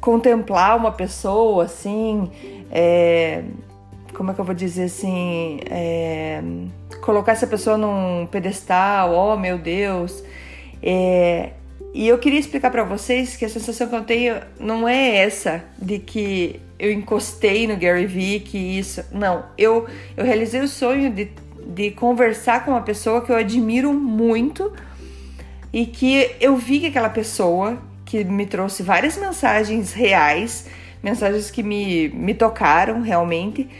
contemplar 0.00 0.76
uma 0.76 0.92
pessoa 0.92 1.64
assim, 1.64 2.30
é, 2.70 3.42
como 4.14 4.30
é 4.30 4.34
que 4.34 4.40
eu 4.40 4.44
vou 4.44 4.54
dizer 4.54 4.84
assim, 4.84 5.58
é, 5.68 6.40
colocar 7.02 7.32
essa 7.32 7.46
pessoa 7.46 7.76
num 7.76 8.26
pedestal, 8.26 9.12
oh 9.12 9.36
meu 9.36 9.58
Deus. 9.58 10.24
É, 10.82 11.50
e 11.98 12.08
eu 12.08 12.18
queria 12.18 12.38
explicar 12.38 12.70
para 12.70 12.84
vocês 12.84 13.36
que 13.36 13.44
a 13.46 13.48
sensação 13.48 13.88
que 13.88 13.94
eu 13.94 14.04
tenho 14.04 14.36
não 14.60 14.86
é 14.86 15.16
essa 15.16 15.64
de 15.80 15.98
que 15.98 16.60
eu 16.78 16.92
encostei 16.92 17.66
no 17.66 17.74
Gary 17.74 18.04
Vee, 18.04 18.40
que 18.40 18.58
isso. 18.58 19.02
Não, 19.10 19.46
eu, 19.56 19.86
eu 20.14 20.22
realizei 20.22 20.60
o 20.60 20.68
sonho 20.68 21.10
de, 21.10 21.30
de 21.68 21.92
conversar 21.92 22.66
com 22.66 22.72
uma 22.72 22.82
pessoa 22.82 23.22
que 23.22 23.32
eu 23.32 23.36
admiro 23.36 23.94
muito 23.94 24.70
e 25.72 25.86
que 25.86 26.36
eu 26.38 26.54
vi 26.54 26.80
que 26.80 26.88
aquela 26.88 27.08
pessoa 27.08 27.78
que 28.04 28.22
me 28.24 28.44
trouxe 28.44 28.82
várias 28.82 29.16
mensagens 29.16 29.94
reais, 29.94 30.66
mensagens 31.02 31.50
que 31.50 31.62
me, 31.62 32.10
me 32.10 32.34
tocaram 32.34 33.00
realmente, 33.00 33.70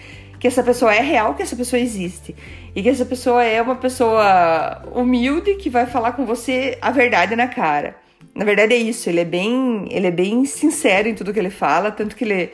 que 0.40 0.48
essa 0.48 0.62
pessoa 0.62 0.94
é 0.94 1.02
real, 1.02 1.34
que 1.34 1.42
essa 1.42 1.54
pessoa 1.54 1.78
existe. 1.78 2.34
E 2.74 2.82
que 2.82 2.88
essa 2.88 3.04
pessoa 3.04 3.44
é 3.44 3.60
uma 3.60 3.76
pessoa 3.76 4.82
humilde 4.94 5.56
que 5.56 5.68
vai 5.68 5.84
falar 5.84 6.12
com 6.12 6.24
você 6.24 6.78
a 6.80 6.90
verdade 6.90 7.36
na 7.36 7.46
cara. 7.46 8.05
Na 8.34 8.44
verdade 8.44 8.74
é 8.74 8.76
isso, 8.76 9.08
ele 9.08 9.20
é 9.20 9.24
bem, 9.24 9.86
ele 9.90 10.06
é 10.06 10.10
bem 10.10 10.44
sincero 10.44 11.08
em 11.08 11.14
tudo 11.14 11.32
que 11.32 11.38
ele 11.38 11.50
fala, 11.50 11.90
tanto 11.90 12.14
que 12.14 12.24
ele 12.24 12.50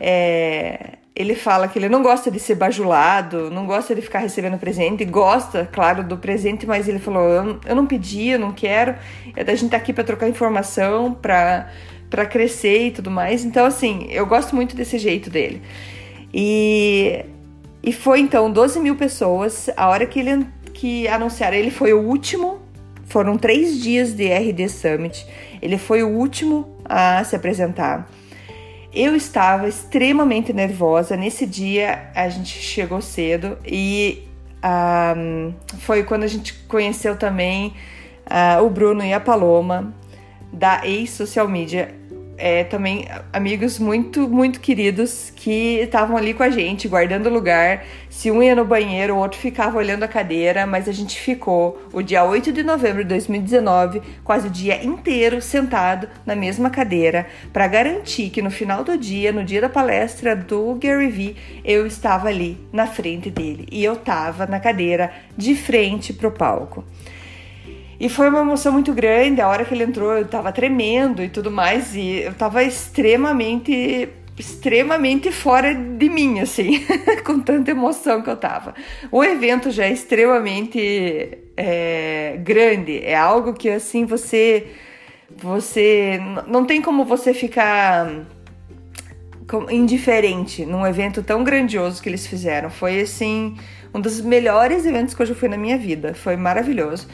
é, 0.00 0.98
ele 1.16 1.34
fala 1.34 1.66
que 1.66 1.78
ele 1.78 1.88
não 1.88 2.02
gosta 2.02 2.30
de 2.30 2.38
ser 2.38 2.54
bajulado, 2.54 3.50
não 3.50 3.66
gosta 3.66 3.94
de 3.94 4.02
ficar 4.02 4.18
recebendo 4.18 4.58
presente, 4.58 5.04
gosta, 5.04 5.66
claro, 5.72 6.04
do 6.04 6.18
presente, 6.18 6.66
mas 6.66 6.86
ele 6.88 6.98
falou: 6.98 7.22
eu, 7.22 7.60
eu 7.66 7.74
não 7.74 7.86
pedi, 7.86 8.28
eu 8.28 8.38
não 8.38 8.52
quero, 8.52 8.94
a 9.34 9.54
gente 9.54 9.70
tá 9.70 9.78
aqui 9.78 9.92
para 9.92 10.04
trocar 10.04 10.28
informação, 10.28 11.14
para 11.14 11.70
para 12.08 12.24
crescer 12.24 12.86
e 12.86 12.90
tudo 12.92 13.10
mais. 13.10 13.44
Então, 13.44 13.66
assim, 13.66 14.06
eu 14.10 14.26
gosto 14.26 14.54
muito 14.54 14.76
desse 14.76 14.96
jeito 14.96 15.28
dele. 15.28 15.60
E, 16.32 17.24
e 17.82 17.92
foi 17.92 18.20
então 18.20 18.48
12 18.50 18.78
mil 18.78 18.94
pessoas. 18.94 19.68
A 19.76 19.88
hora 19.88 20.06
que 20.06 20.20
ele 20.20 20.46
que 20.72 21.08
anunciaram, 21.08 21.56
ele 21.56 21.70
foi 21.70 21.92
o 21.92 22.00
último 22.00 22.60
foram 23.06 23.38
três 23.38 23.80
dias 23.80 24.14
de 24.14 24.28
RD 24.28 24.68
Summit. 24.68 25.26
Ele 25.62 25.78
foi 25.78 26.02
o 26.02 26.08
último 26.08 26.76
a 26.84 27.24
se 27.24 27.34
apresentar. 27.34 28.08
Eu 28.92 29.14
estava 29.14 29.68
extremamente 29.68 30.52
nervosa. 30.52 31.16
Nesse 31.16 31.46
dia 31.46 32.10
a 32.14 32.28
gente 32.28 32.58
chegou 32.58 33.00
cedo 33.00 33.58
e 33.64 34.26
um, 35.16 35.54
foi 35.78 36.02
quando 36.02 36.24
a 36.24 36.26
gente 36.26 36.54
conheceu 36.66 37.16
também 37.16 37.74
uh, 38.26 38.62
o 38.64 38.70
Bruno 38.70 39.04
e 39.04 39.12
a 39.12 39.20
Paloma 39.20 39.94
da 40.52 40.86
Ace 40.86 41.12
Social 41.12 41.48
Media 41.48 41.94
é, 42.38 42.64
também 42.64 43.06
amigos 43.32 43.78
muito, 43.78 44.28
muito 44.28 44.60
queridos 44.60 45.32
que 45.34 45.78
estavam 45.80 46.16
ali 46.16 46.34
com 46.34 46.42
a 46.42 46.50
gente, 46.50 46.88
guardando 46.88 47.28
lugar. 47.28 47.84
Se 48.10 48.30
um 48.30 48.42
ia 48.42 48.54
no 48.54 48.64
banheiro, 48.64 49.14
o 49.14 49.18
outro 49.18 49.38
ficava 49.38 49.78
olhando 49.78 50.02
a 50.02 50.08
cadeira, 50.08 50.66
mas 50.66 50.88
a 50.88 50.92
gente 50.92 51.18
ficou 51.18 51.80
o 51.92 52.02
dia 52.02 52.24
8 52.24 52.52
de 52.52 52.62
novembro 52.62 53.02
de 53.02 53.08
2019, 53.08 54.02
quase 54.24 54.48
o 54.48 54.50
dia 54.50 54.84
inteiro 54.84 55.40
sentado 55.40 56.08
na 56.24 56.34
mesma 56.34 56.70
cadeira, 56.70 57.26
para 57.52 57.66
garantir 57.66 58.30
que 58.30 58.42
no 58.42 58.50
final 58.50 58.84
do 58.84 58.96
dia, 58.96 59.32
no 59.32 59.44
dia 59.44 59.60
da 59.60 59.68
palestra 59.68 60.34
do 60.36 60.74
Gary 60.74 61.08
Vee, 61.08 61.36
eu 61.64 61.86
estava 61.86 62.28
ali 62.28 62.58
na 62.72 62.86
frente 62.86 63.30
dele 63.30 63.66
e 63.70 63.84
eu 63.84 63.94
estava 63.94 64.46
na 64.46 64.60
cadeira 64.60 65.12
de 65.36 65.54
frente 65.54 66.12
pro 66.12 66.30
palco. 66.30 66.84
E 67.98 68.08
foi 68.08 68.28
uma 68.28 68.40
emoção 68.40 68.72
muito 68.72 68.92
grande. 68.92 69.40
A 69.40 69.48
hora 69.48 69.64
que 69.64 69.72
ele 69.72 69.84
entrou, 69.84 70.12
eu 70.12 70.26
tava 70.26 70.52
tremendo 70.52 71.22
e 71.22 71.28
tudo 71.28 71.50
mais. 71.50 71.94
E 71.94 72.20
eu 72.20 72.34
tava 72.34 72.62
extremamente, 72.62 74.08
extremamente 74.38 75.32
fora 75.32 75.74
de 75.74 76.08
mim, 76.08 76.40
assim, 76.40 76.84
com 77.24 77.40
tanta 77.40 77.70
emoção 77.70 78.22
que 78.22 78.30
eu 78.30 78.36
tava. 78.36 78.74
O 79.10 79.24
evento 79.24 79.70
já 79.70 79.86
é 79.86 79.92
extremamente 79.92 81.38
é, 81.56 82.38
grande. 82.42 83.02
É 83.02 83.16
algo 83.16 83.54
que, 83.54 83.68
assim, 83.68 84.04
você. 84.04 84.66
Você. 85.38 86.20
Não 86.46 86.64
tem 86.64 86.80
como 86.80 87.04
você 87.04 87.34
ficar 87.34 88.26
indiferente 89.70 90.66
num 90.66 90.86
evento 90.86 91.22
tão 91.22 91.44
grandioso 91.44 92.02
que 92.02 92.08
eles 92.08 92.26
fizeram. 92.26 92.68
Foi 92.68 93.00
assim 93.00 93.56
um 93.94 94.00
dos 94.00 94.20
melhores 94.20 94.84
eventos 94.84 95.14
que 95.14 95.22
eu 95.22 95.26
já 95.26 95.34
fui 95.34 95.48
na 95.48 95.56
minha 95.56 95.78
vida. 95.78 96.14
Foi 96.14 96.36
maravilhoso. 96.36 97.08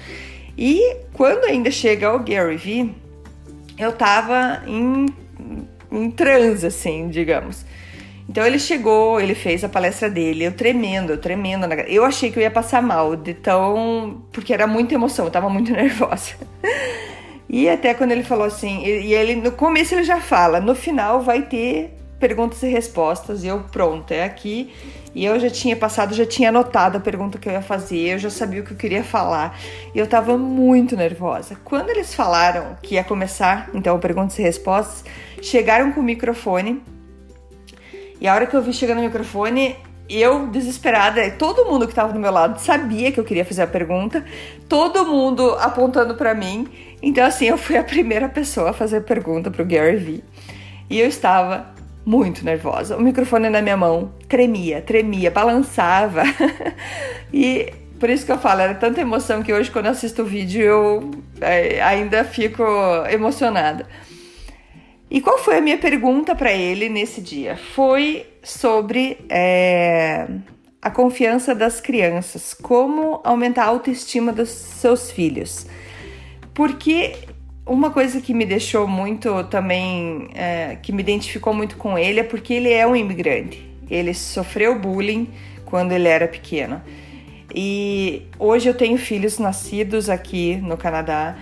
E 0.57 0.97
quando 1.13 1.45
ainda 1.45 1.71
chega 1.71 2.13
o 2.15 2.19
Gary 2.19 2.57
Vee, 2.57 2.95
eu 3.79 3.93
tava 3.93 4.63
em, 4.67 5.07
em 5.91 6.11
transe, 6.11 6.67
assim, 6.67 7.09
digamos. 7.09 7.65
Então 8.29 8.47
ele 8.47 8.59
chegou, 8.59 9.21
ele 9.21 9.35
fez 9.35 9.65
a 9.65 9.69
palestra 9.69 10.09
dele, 10.09 10.45
eu 10.45 10.53
tremendo, 10.53 11.13
eu 11.13 11.19
tremendo. 11.19 11.67
Eu 11.87 12.05
achei 12.05 12.31
que 12.31 12.39
eu 12.39 12.43
ia 12.43 12.51
passar 12.51 12.83
mal, 12.83 13.17
de 13.17 13.35
tão. 13.35 14.23
porque 14.33 14.53
era 14.53 14.67
muita 14.67 14.95
emoção, 14.95 15.27
eu 15.27 15.31
tava 15.31 15.49
muito 15.49 15.73
nervosa. 15.73 16.35
E 17.49 17.69
até 17.69 17.93
quando 17.93 18.13
ele 18.13 18.23
falou 18.23 18.47
assim, 18.47 18.83
e 18.85 19.13
ele 19.13 19.37
no 19.37 19.53
começo 19.53 19.95
ele 19.95 20.05
já 20.05 20.21
fala, 20.21 20.61
no 20.61 20.75
final 20.75 21.21
vai 21.21 21.43
ter 21.43 21.93
perguntas 22.23 22.63
e 22.63 22.69
respostas, 22.69 23.43
e 23.43 23.49
eu 23.49 23.65
pronto, 23.73 24.13
é 24.13 24.23
aqui. 24.23 24.73
E 25.13 25.25
eu 25.25 25.41
já 25.41 25.51
tinha 25.51 25.75
passado, 25.75 26.15
já 26.15 26.25
tinha 26.25 26.51
anotado 26.51 26.99
a 26.99 27.01
pergunta 27.01 27.37
que 27.37 27.49
eu 27.49 27.53
ia 27.53 27.61
fazer, 27.61 28.13
eu 28.13 28.19
já 28.21 28.31
sabia 28.31 28.61
o 28.61 28.65
que 28.65 28.75
eu 28.75 28.77
queria 28.77 29.03
falar. 29.03 29.59
E 29.93 29.99
eu 29.99 30.07
tava 30.07 30.39
muito 30.39 30.97
nervosa. 30.97 31.57
Quando 31.65 31.91
eles 31.91 32.15
falaram 32.15 32.79
que 32.81 32.95
ia 32.95 33.03
começar, 33.03 33.69
então, 33.75 33.99
perguntas 33.99 34.39
e 34.39 34.43
respostas, 34.43 35.05
chegaram 35.43 35.91
com 35.91 36.01
o 36.01 36.05
microfone. 36.05 36.81
E 38.21 38.29
a 38.29 38.35
hora 38.37 38.47
que 38.47 38.55
eu 38.55 38.63
vi 38.63 38.73
chegando 38.73 39.01
o 39.01 39.03
microfone, 39.03 39.75
eu 40.09 40.47
desesperada, 40.47 41.29
todo 41.33 41.65
mundo 41.65 41.89
que 41.89 41.95
tava 41.95 42.13
do 42.13 42.21
meu 42.21 42.31
lado 42.31 42.61
sabia 42.61 43.11
que 43.11 43.19
eu 43.19 43.25
queria 43.25 43.45
fazer 43.45 43.63
a 43.63 43.67
pergunta, 43.67 44.25
todo 44.69 45.05
mundo 45.05 45.57
apontando 45.59 46.15
para 46.15 46.37
mim. 46.37 46.69
Então, 47.03 47.27
assim, 47.27 47.47
eu 47.47 47.59
fui 47.59 47.77
a 47.77 47.83
primeira 47.83 48.29
pessoa 48.29 48.71
a 48.71 48.73
fazer 48.73 48.99
a 48.99 49.01
pergunta 49.01 49.51
pro 49.51 49.67
Gary 49.67 49.97
Vee. 49.97 50.25
E 50.89 51.01
eu 51.01 51.09
estava 51.09 51.73
muito 52.05 52.45
nervosa. 52.45 52.97
O 52.97 53.01
microfone 53.01 53.49
na 53.49 53.63
minha 53.63 53.77
mão 53.77 54.13
tremia, 54.29 54.81
tremia, 54.83 55.31
balançava. 55.31 56.23
e 57.33 57.73
por 57.99 58.11
isso 58.11 58.27
que 58.27 58.33
eu 58.33 58.39
falo, 58.39 58.61
era 58.61 58.75
tanta 58.75 59.01
emoção 59.01 59.43
que 59.43 59.53
hoje, 59.53 59.71
quando 59.71 59.87
assisto 59.87 60.23
o 60.23 60.25
vídeo, 60.25 60.63
eu 60.63 61.11
é, 61.41 61.81
ainda 61.81 62.25
fico 62.25 62.65
emocionada. 63.11 63.87
E 65.11 65.21
qual 65.21 65.39
foi 65.39 65.59
a 65.59 65.61
minha 65.61 65.79
pergunta 65.79 66.35
para 66.35 66.53
ele 66.53 66.89
nesse 66.89 67.21
dia? 67.21 67.57
Foi 67.57 68.27
sobre 68.43 69.19
é, 69.29 70.27
a 70.81 70.91
confiança 70.91 71.55
das 71.55 71.81
crianças, 71.81 72.55
como 72.55 73.21
aumentar 73.23 73.65
a 73.65 73.69
autoestima 73.69 74.33
dos 74.33 74.49
seus 74.49 75.11
filhos. 75.11 75.67
Porque 76.55 77.15
uma 77.67 77.91
coisa 77.91 78.21
que 78.21 78.35
me 78.35 78.45
deixou 78.45 78.87
muito 78.87 79.45
também, 79.45 80.29
é, 80.35 80.77
que 80.83 80.93
me 80.93 81.01
identificou 81.01 81.55
muito 81.55 81.77
com 81.77 81.99
ele, 81.99 82.21
é 82.21 82.25
porque 82.25 82.53
ele 82.55 82.71
é 82.71 82.87
um 82.87 82.97
imigrante. 82.97 83.65
Ele 83.91 84.13
sofreu 84.15 84.79
bullying 84.79 85.29
quando 85.65 85.93
ele 85.93 86.09
era 86.09 86.27
pequeno. 86.27 86.83
E 87.55 88.23
hoje 88.39 88.69
eu 88.69 88.75
tenho 88.75 88.99
filhos 88.99 89.39
nascidos 89.39 90.09
aqui 90.09 90.57
no 90.57 90.77
Canadá 90.77 91.37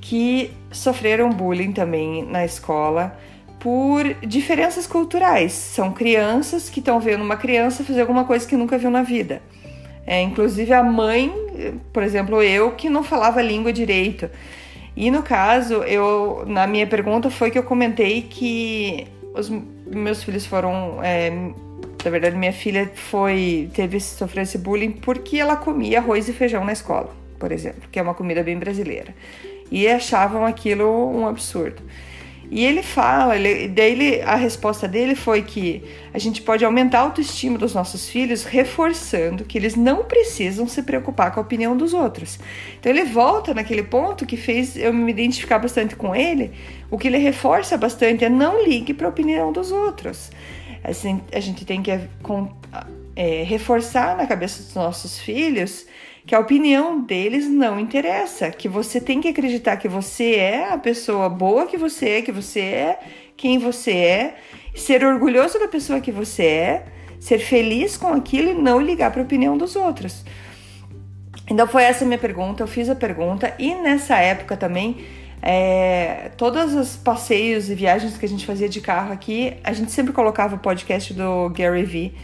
que 0.00 0.50
sofreram 0.70 1.30
bullying 1.30 1.72
também 1.72 2.22
na 2.24 2.44
escola 2.44 3.18
por 3.58 4.04
diferenças 4.26 4.86
culturais. 4.86 5.52
São 5.52 5.90
crianças 5.90 6.68
que 6.68 6.80
estão 6.80 7.00
vendo 7.00 7.24
uma 7.24 7.36
criança 7.36 7.82
fazer 7.82 8.02
alguma 8.02 8.24
coisa 8.24 8.46
que 8.46 8.56
nunca 8.56 8.76
viu 8.76 8.90
na 8.90 9.02
vida. 9.02 9.40
É, 10.06 10.20
inclusive 10.20 10.70
a 10.74 10.82
mãe, 10.82 11.32
por 11.90 12.02
exemplo, 12.02 12.42
eu 12.42 12.72
que 12.72 12.90
não 12.90 13.02
falava 13.02 13.40
língua 13.40 13.72
direito. 13.72 14.28
E 14.96 15.10
no 15.10 15.22
caso, 15.22 15.82
eu 15.82 16.44
na 16.46 16.66
minha 16.66 16.86
pergunta 16.86 17.30
foi 17.30 17.50
que 17.50 17.58
eu 17.58 17.64
comentei 17.64 18.22
que 18.22 19.06
os 19.34 19.50
meus 19.86 20.22
filhos 20.22 20.46
foram, 20.46 21.02
é, 21.02 21.30
na 21.30 22.10
verdade, 22.10 22.36
minha 22.36 22.52
filha 22.52 22.90
foi 22.94 23.68
teve 23.74 23.98
sofrer 23.98 24.42
esse 24.42 24.58
bullying 24.58 24.92
porque 24.92 25.38
ela 25.38 25.56
comia 25.56 25.98
arroz 25.98 26.28
e 26.28 26.32
feijão 26.32 26.64
na 26.64 26.72
escola, 26.72 27.10
por 27.38 27.50
exemplo, 27.50 27.88
que 27.90 27.98
é 27.98 28.02
uma 28.02 28.14
comida 28.14 28.42
bem 28.42 28.56
brasileira, 28.56 29.14
e 29.70 29.88
achavam 29.88 30.46
aquilo 30.46 30.86
um 30.86 31.26
absurdo. 31.26 31.82
E 32.50 32.64
ele 32.64 32.82
fala, 32.82 33.36
ele, 33.36 34.20
a 34.22 34.36
resposta 34.36 34.86
dele 34.86 35.14
foi 35.14 35.42
que 35.42 35.82
a 36.12 36.18
gente 36.18 36.42
pode 36.42 36.64
aumentar 36.64 36.98
a 36.98 37.02
autoestima 37.02 37.58
dos 37.58 37.74
nossos 37.74 38.08
filhos 38.08 38.44
reforçando 38.44 39.44
que 39.44 39.58
eles 39.58 39.74
não 39.74 40.04
precisam 40.04 40.68
se 40.68 40.82
preocupar 40.82 41.32
com 41.32 41.40
a 41.40 41.42
opinião 41.42 41.76
dos 41.76 41.94
outros. 41.94 42.38
Então 42.78 42.92
ele 42.92 43.04
volta 43.04 43.54
naquele 43.54 43.82
ponto 43.82 44.26
que 44.26 44.36
fez 44.36 44.76
eu 44.76 44.92
me 44.92 45.10
identificar 45.10 45.58
bastante 45.58 45.96
com 45.96 46.14
ele. 46.14 46.52
O 46.90 46.98
que 46.98 47.08
ele 47.08 47.18
reforça 47.18 47.76
bastante 47.76 48.24
é 48.24 48.28
não 48.28 48.64
ligue 48.64 48.94
para 48.94 49.06
a 49.06 49.10
opinião 49.10 49.52
dos 49.52 49.72
outros. 49.72 50.30
Assim, 50.82 51.22
a 51.32 51.40
gente 51.40 51.64
tem 51.64 51.82
que 51.82 51.90
é, 53.16 53.42
reforçar 53.42 54.16
na 54.16 54.26
cabeça 54.26 54.62
dos 54.62 54.74
nossos 54.74 55.18
filhos 55.18 55.86
que 56.26 56.34
a 56.34 56.38
opinião 56.38 57.00
deles 57.00 57.48
não 57.48 57.78
interessa, 57.78 58.50
que 58.50 58.68
você 58.68 59.00
tem 59.00 59.20
que 59.20 59.28
acreditar 59.28 59.76
que 59.76 59.88
você 59.88 60.36
é 60.36 60.72
a 60.72 60.78
pessoa 60.78 61.28
boa 61.28 61.66
que 61.66 61.76
você 61.76 62.08
é, 62.08 62.22
que 62.22 62.32
você 62.32 62.60
é 62.60 62.98
quem 63.36 63.58
você 63.58 63.92
é, 63.92 64.36
ser 64.74 65.04
orgulhoso 65.04 65.58
da 65.58 65.68
pessoa 65.68 66.00
que 66.00 66.12
você 66.12 66.44
é, 66.44 66.86
ser 67.20 67.38
feliz 67.38 67.96
com 67.96 68.08
aquilo 68.08 68.50
e 68.50 68.54
não 68.54 68.80
ligar 68.80 69.10
para 69.10 69.20
a 69.20 69.24
opinião 69.24 69.56
dos 69.58 69.76
outros. 69.76 70.24
Então 71.50 71.66
foi 71.66 71.82
essa 71.82 72.04
minha 72.04 72.18
pergunta, 72.18 72.62
eu 72.62 72.66
fiz 72.66 72.88
a 72.88 72.94
pergunta 72.94 73.52
e 73.58 73.74
nessa 73.74 74.16
época 74.16 74.56
também 74.56 75.04
é, 75.42 76.30
todos 76.38 76.74
os 76.74 76.96
passeios 76.96 77.68
e 77.68 77.74
viagens 77.74 78.16
que 78.16 78.24
a 78.24 78.28
gente 78.28 78.46
fazia 78.46 78.68
de 78.68 78.80
carro 78.80 79.12
aqui, 79.12 79.54
a 79.62 79.74
gente 79.74 79.92
sempre 79.92 80.12
colocava 80.12 80.56
o 80.56 80.58
podcast 80.58 81.12
do 81.12 81.50
Gary 81.50 81.84
Vee 81.84 82.14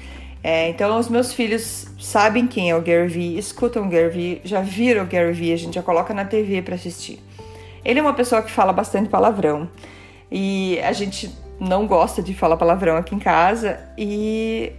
é, 0.42 0.68
então, 0.70 0.98
os 0.98 1.08
meus 1.08 1.32
filhos 1.32 1.86
sabem 1.98 2.46
quem 2.46 2.70
é 2.70 2.76
o 2.76 2.80
Gary 2.80 3.08
Vee, 3.08 3.38
escutam 3.38 3.86
o 3.86 3.88
Gary 3.88 4.08
Vee, 4.08 4.40
já 4.44 4.60
viram 4.60 5.04
o 5.04 5.06
Gary 5.06 5.32
Vee, 5.32 5.52
a 5.52 5.56
gente 5.56 5.74
já 5.74 5.82
coloca 5.82 6.14
na 6.14 6.24
TV 6.24 6.62
para 6.62 6.74
assistir. 6.74 7.22
Ele 7.84 7.98
é 7.98 8.02
uma 8.02 8.14
pessoa 8.14 8.42
que 8.42 8.50
fala 8.50 8.72
bastante 8.72 9.08
palavrão 9.08 9.68
e 10.30 10.78
a 10.82 10.92
gente 10.92 11.30
não 11.58 11.86
gosta 11.86 12.22
de 12.22 12.34
falar 12.34 12.56
palavrão 12.56 12.96
aqui 12.96 13.14
em 13.14 13.18
casa 13.18 13.78
e 13.96 14.72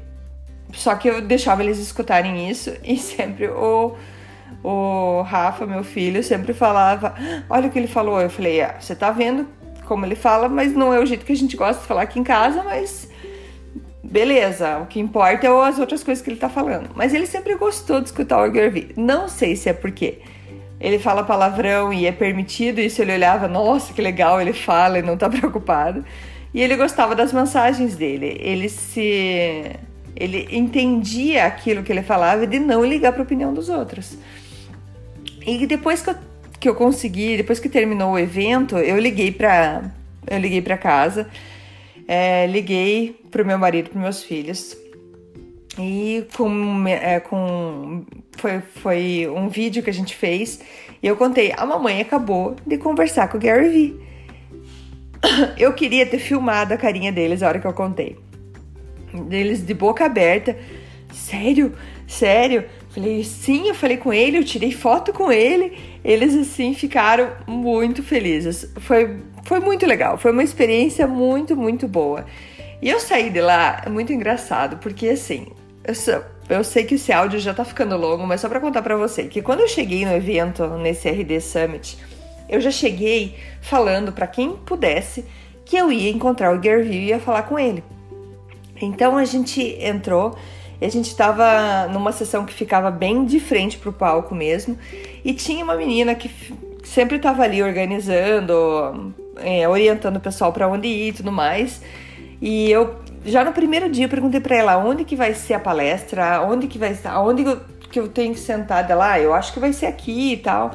só 0.73 0.95
que 0.95 1.07
eu 1.07 1.21
deixava 1.21 1.63
eles 1.63 1.77
escutarem 1.77 2.49
isso 2.49 2.73
e 2.83 2.97
sempre 2.97 3.47
o 3.47 3.95
o 4.63 5.23
Rafa, 5.23 5.65
meu 5.65 5.83
filho, 5.83 6.23
sempre 6.23 6.53
falava: 6.53 7.15
Olha 7.49 7.67
o 7.67 7.71
que 7.71 7.79
ele 7.79 7.87
falou. 7.87 8.21
Eu 8.21 8.29
falei: 8.29 8.61
ah, 8.61 8.75
Você 8.79 8.95
tá 8.95 9.09
vendo 9.09 9.47
como 9.87 10.05
ele 10.05 10.15
fala, 10.15 10.47
mas 10.47 10.73
não 10.73 10.93
é 10.93 10.99
o 10.99 11.05
jeito 11.05 11.25
que 11.25 11.31
a 11.31 11.35
gente 11.35 11.57
gosta 11.57 11.81
de 11.81 11.87
falar 11.87 12.03
aqui 12.03 12.19
em 12.19 12.23
casa, 12.23 12.63
mas 12.63 13.09
beleza, 14.11 14.79
o 14.79 14.85
que 14.85 14.99
importa 14.99 15.47
é 15.47 15.49
as 15.49 15.79
outras 15.79 16.03
coisas 16.03 16.21
que 16.21 16.29
ele 16.29 16.39
tá 16.39 16.49
falando. 16.49 16.89
Mas 16.93 17.13
ele 17.13 17.25
sempre 17.25 17.55
gostou 17.55 18.01
de 18.01 18.07
escutar 18.07 18.45
o 18.45 18.51
Garvey. 18.51 18.91
Não 18.97 19.29
sei 19.29 19.55
se 19.55 19.69
é 19.69 19.73
porque 19.73 20.19
ele 20.79 20.99
fala 20.99 21.23
palavrão 21.23 21.93
e 21.93 22.05
é 22.05 22.11
permitido, 22.11 22.79
e 22.79 22.89
se 22.89 23.01
ele 23.01 23.13
olhava, 23.13 23.47
nossa, 23.47 23.93
que 23.93 24.01
legal, 24.01 24.41
ele 24.41 24.51
fala 24.51 24.99
e 24.99 25.01
não 25.01 25.15
tá 25.15 25.29
preocupado. 25.31 26.03
E 26.53 26.61
ele 26.61 26.75
gostava 26.75 27.15
das 27.15 27.31
mensagens 27.31 27.95
dele. 27.95 28.37
Ele 28.41 28.67
se. 28.67 29.71
Ele 30.13 30.47
entendia 30.51 31.45
aquilo 31.45 31.81
que 31.81 31.91
ele 31.91 32.03
falava 32.03 32.45
de 32.45 32.59
não 32.59 32.83
ligar 32.83 33.13
para 33.13 33.21
a 33.21 33.23
opinião 33.23 33.53
dos 33.53 33.69
outros. 33.69 34.17
E 35.45 35.65
depois 35.65 36.01
que 36.01 36.09
eu, 36.09 36.15
que 36.59 36.69
eu 36.69 36.75
consegui, 36.75 37.37
depois 37.37 37.59
que 37.59 37.69
terminou 37.69 38.11
o 38.11 38.19
evento, 38.19 38.77
eu 38.77 38.99
liguei 38.99 39.31
para 39.31 39.83
eu 40.29 40.37
liguei 40.37 40.61
para 40.61 40.77
casa 40.77 41.27
é, 42.13 42.45
liguei 42.45 43.15
pro 43.31 43.45
meu 43.45 43.57
marido, 43.57 43.89
pros 43.89 44.01
meus 44.01 44.21
filhos. 44.21 44.75
E 45.79 46.25
com, 46.35 46.85
é, 46.85 47.21
com 47.21 48.03
foi, 48.35 48.59
foi 48.59 49.29
um 49.33 49.47
vídeo 49.47 49.81
que 49.81 49.89
a 49.89 49.93
gente 49.93 50.13
fez 50.13 50.59
e 51.01 51.07
eu 51.07 51.15
contei, 51.15 51.53
a 51.55 51.65
mamãe 51.65 52.01
acabou 52.01 52.57
de 52.67 52.77
conversar 52.77 53.29
com 53.29 53.37
o 53.37 53.39
Gary 53.39 53.69
Vee. 53.69 53.99
Eu 55.57 55.71
queria 55.73 56.05
ter 56.05 56.19
filmado 56.19 56.73
a 56.73 56.77
carinha 56.77 57.11
deles 57.11 57.41
a 57.41 57.47
hora 57.47 57.59
que 57.59 57.67
eu 57.67 57.73
contei. 57.73 58.17
Deles 59.27 59.65
de 59.65 59.73
boca 59.73 60.03
aberta. 60.03 60.57
Sério? 61.13 61.73
Sério? 62.07 62.65
Falei, 62.89 63.23
sim, 63.23 63.69
eu 63.69 63.75
falei 63.75 63.97
com 63.97 64.11
ele, 64.11 64.37
eu 64.37 64.43
tirei 64.43 64.71
foto 64.71 65.13
com 65.13 65.31
ele. 65.31 65.77
Eles 66.03 66.35
assim 66.35 66.73
ficaram 66.73 67.31
muito 67.47 68.03
felizes. 68.03 68.69
Foi 68.79 69.21
foi 69.43 69.59
muito 69.59 69.85
legal, 69.85 70.17
foi 70.17 70.31
uma 70.31 70.43
experiência 70.43 71.07
muito, 71.07 71.55
muito 71.55 71.87
boa. 71.87 72.25
E 72.81 72.89
eu 72.89 72.99
saí 72.99 73.29
de 73.29 73.41
lá, 73.41 73.81
é 73.85 73.89
muito 73.89 74.11
engraçado, 74.11 74.77
porque 74.77 75.09
assim, 75.09 75.47
eu, 75.83 75.93
eu 76.49 76.63
sei 76.63 76.83
que 76.83 76.95
esse 76.95 77.11
áudio 77.11 77.39
já 77.39 77.53
tá 77.53 77.63
ficando 77.63 77.95
longo, 77.97 78.25
mas 78.25 78.41
só 78.41 78.49
para 78.49 78.59
contar 78.59 78.81
para 78.81 78.95
você 78.95 79.25
que 79.25 79.41
quando 79.41 79.61
eu 79.61 79.67
cheguei 79.67 80.05
no 80.05 80.13
evento, 80.13 80.67
nesse 80.77 81.09
RD 81.09 81.41
Summit, 81.41 81.97
eu 82.49 82.59
já 82.59 82.71
cheguei 82.71 83.35
falando 83.61 84.11
para 84.11 84.27
quem 84.27 84.53
pudesse 84.57 85.25
que 85.63 85.77
eu 85.77 85.91
ia 85.91 86.09
encontrar 86.09 86.53
o 86.53 86.59
Gary 86.59 86.89
e 86.89 87.05
ia 87.07 87.19
falar 87.19 87.43
com 87.43 87.57
ele. 87.57 87.83
Então 88.81 89.15
a 89.15 89.25
gente 89.25 89.61
entrou 89.79 90.35
e 90.81 90.85
a 90.85 90.89
gente 90.89 91.05
estava 91.05 91.87
numa 91.87 92.11
sessão 92.11 92.43
que 92.43 92.53
ficava 92.53 92.89
bem 92.89 93.23
de 93.23 93.39
frente 93.39 93.77
pro 93.77 93.93
palco 93.93 94.33
mesmo, 94.33 94.75
e 95.23 95.31
tinha 95.31 95.63
uma 95.63 95.75
menina 95.75 96.15
que 96.15 96.29
sempre 96.83 97.17
estava 97.17 97.43
ali 97.43 97.61
organizando, 97.61 99.13
é, 99.37 99.67
orientando 99.67 100.17
o 100.17 100.19
pessoal 100.19 100.51
para 100.51 100.67
onde 100.67 100.87
ir 100.87 101.09
e 101.09 101.13
tudo 101.13 101.31
mais. 101.31 101.81
E 102.41 102.71
eu 102.71 102.95
já 103.25 103.43
no 103.43 103.51
primeiro 103.53 103.89
dia 103.89 104.05
eu 104.05 104.09
perguntei 104.09 104.39
para 104.39 104.55
ela 104.55 104.77
onde 104.77 105.03
que 105.03 105.15
vai 105.15 105.33
ser 105.33 105.53
a 105.53 105.59
palestra, 105.59 106.41
onde 106.41 106.67
que 106.67 106.77
vai 106.77 106.91
estar, 106.91 107.21
onde 107.21 107.43
que 107.91 107.99
eu 107.99 108.07
tenho 108.07 108.33
que 108.33 108.39
sentar 108.39 108.85
dela, 108.85 109.13
ah, 109.13 109.19
eu 109.19 109.33
acho 109.33 109.53
que 109.53 109.59
vai 109.59 109.73
ser 109.73 109.85
aqui 109.85 110.33
e 110.33 110.37
tal. 110.37 110.71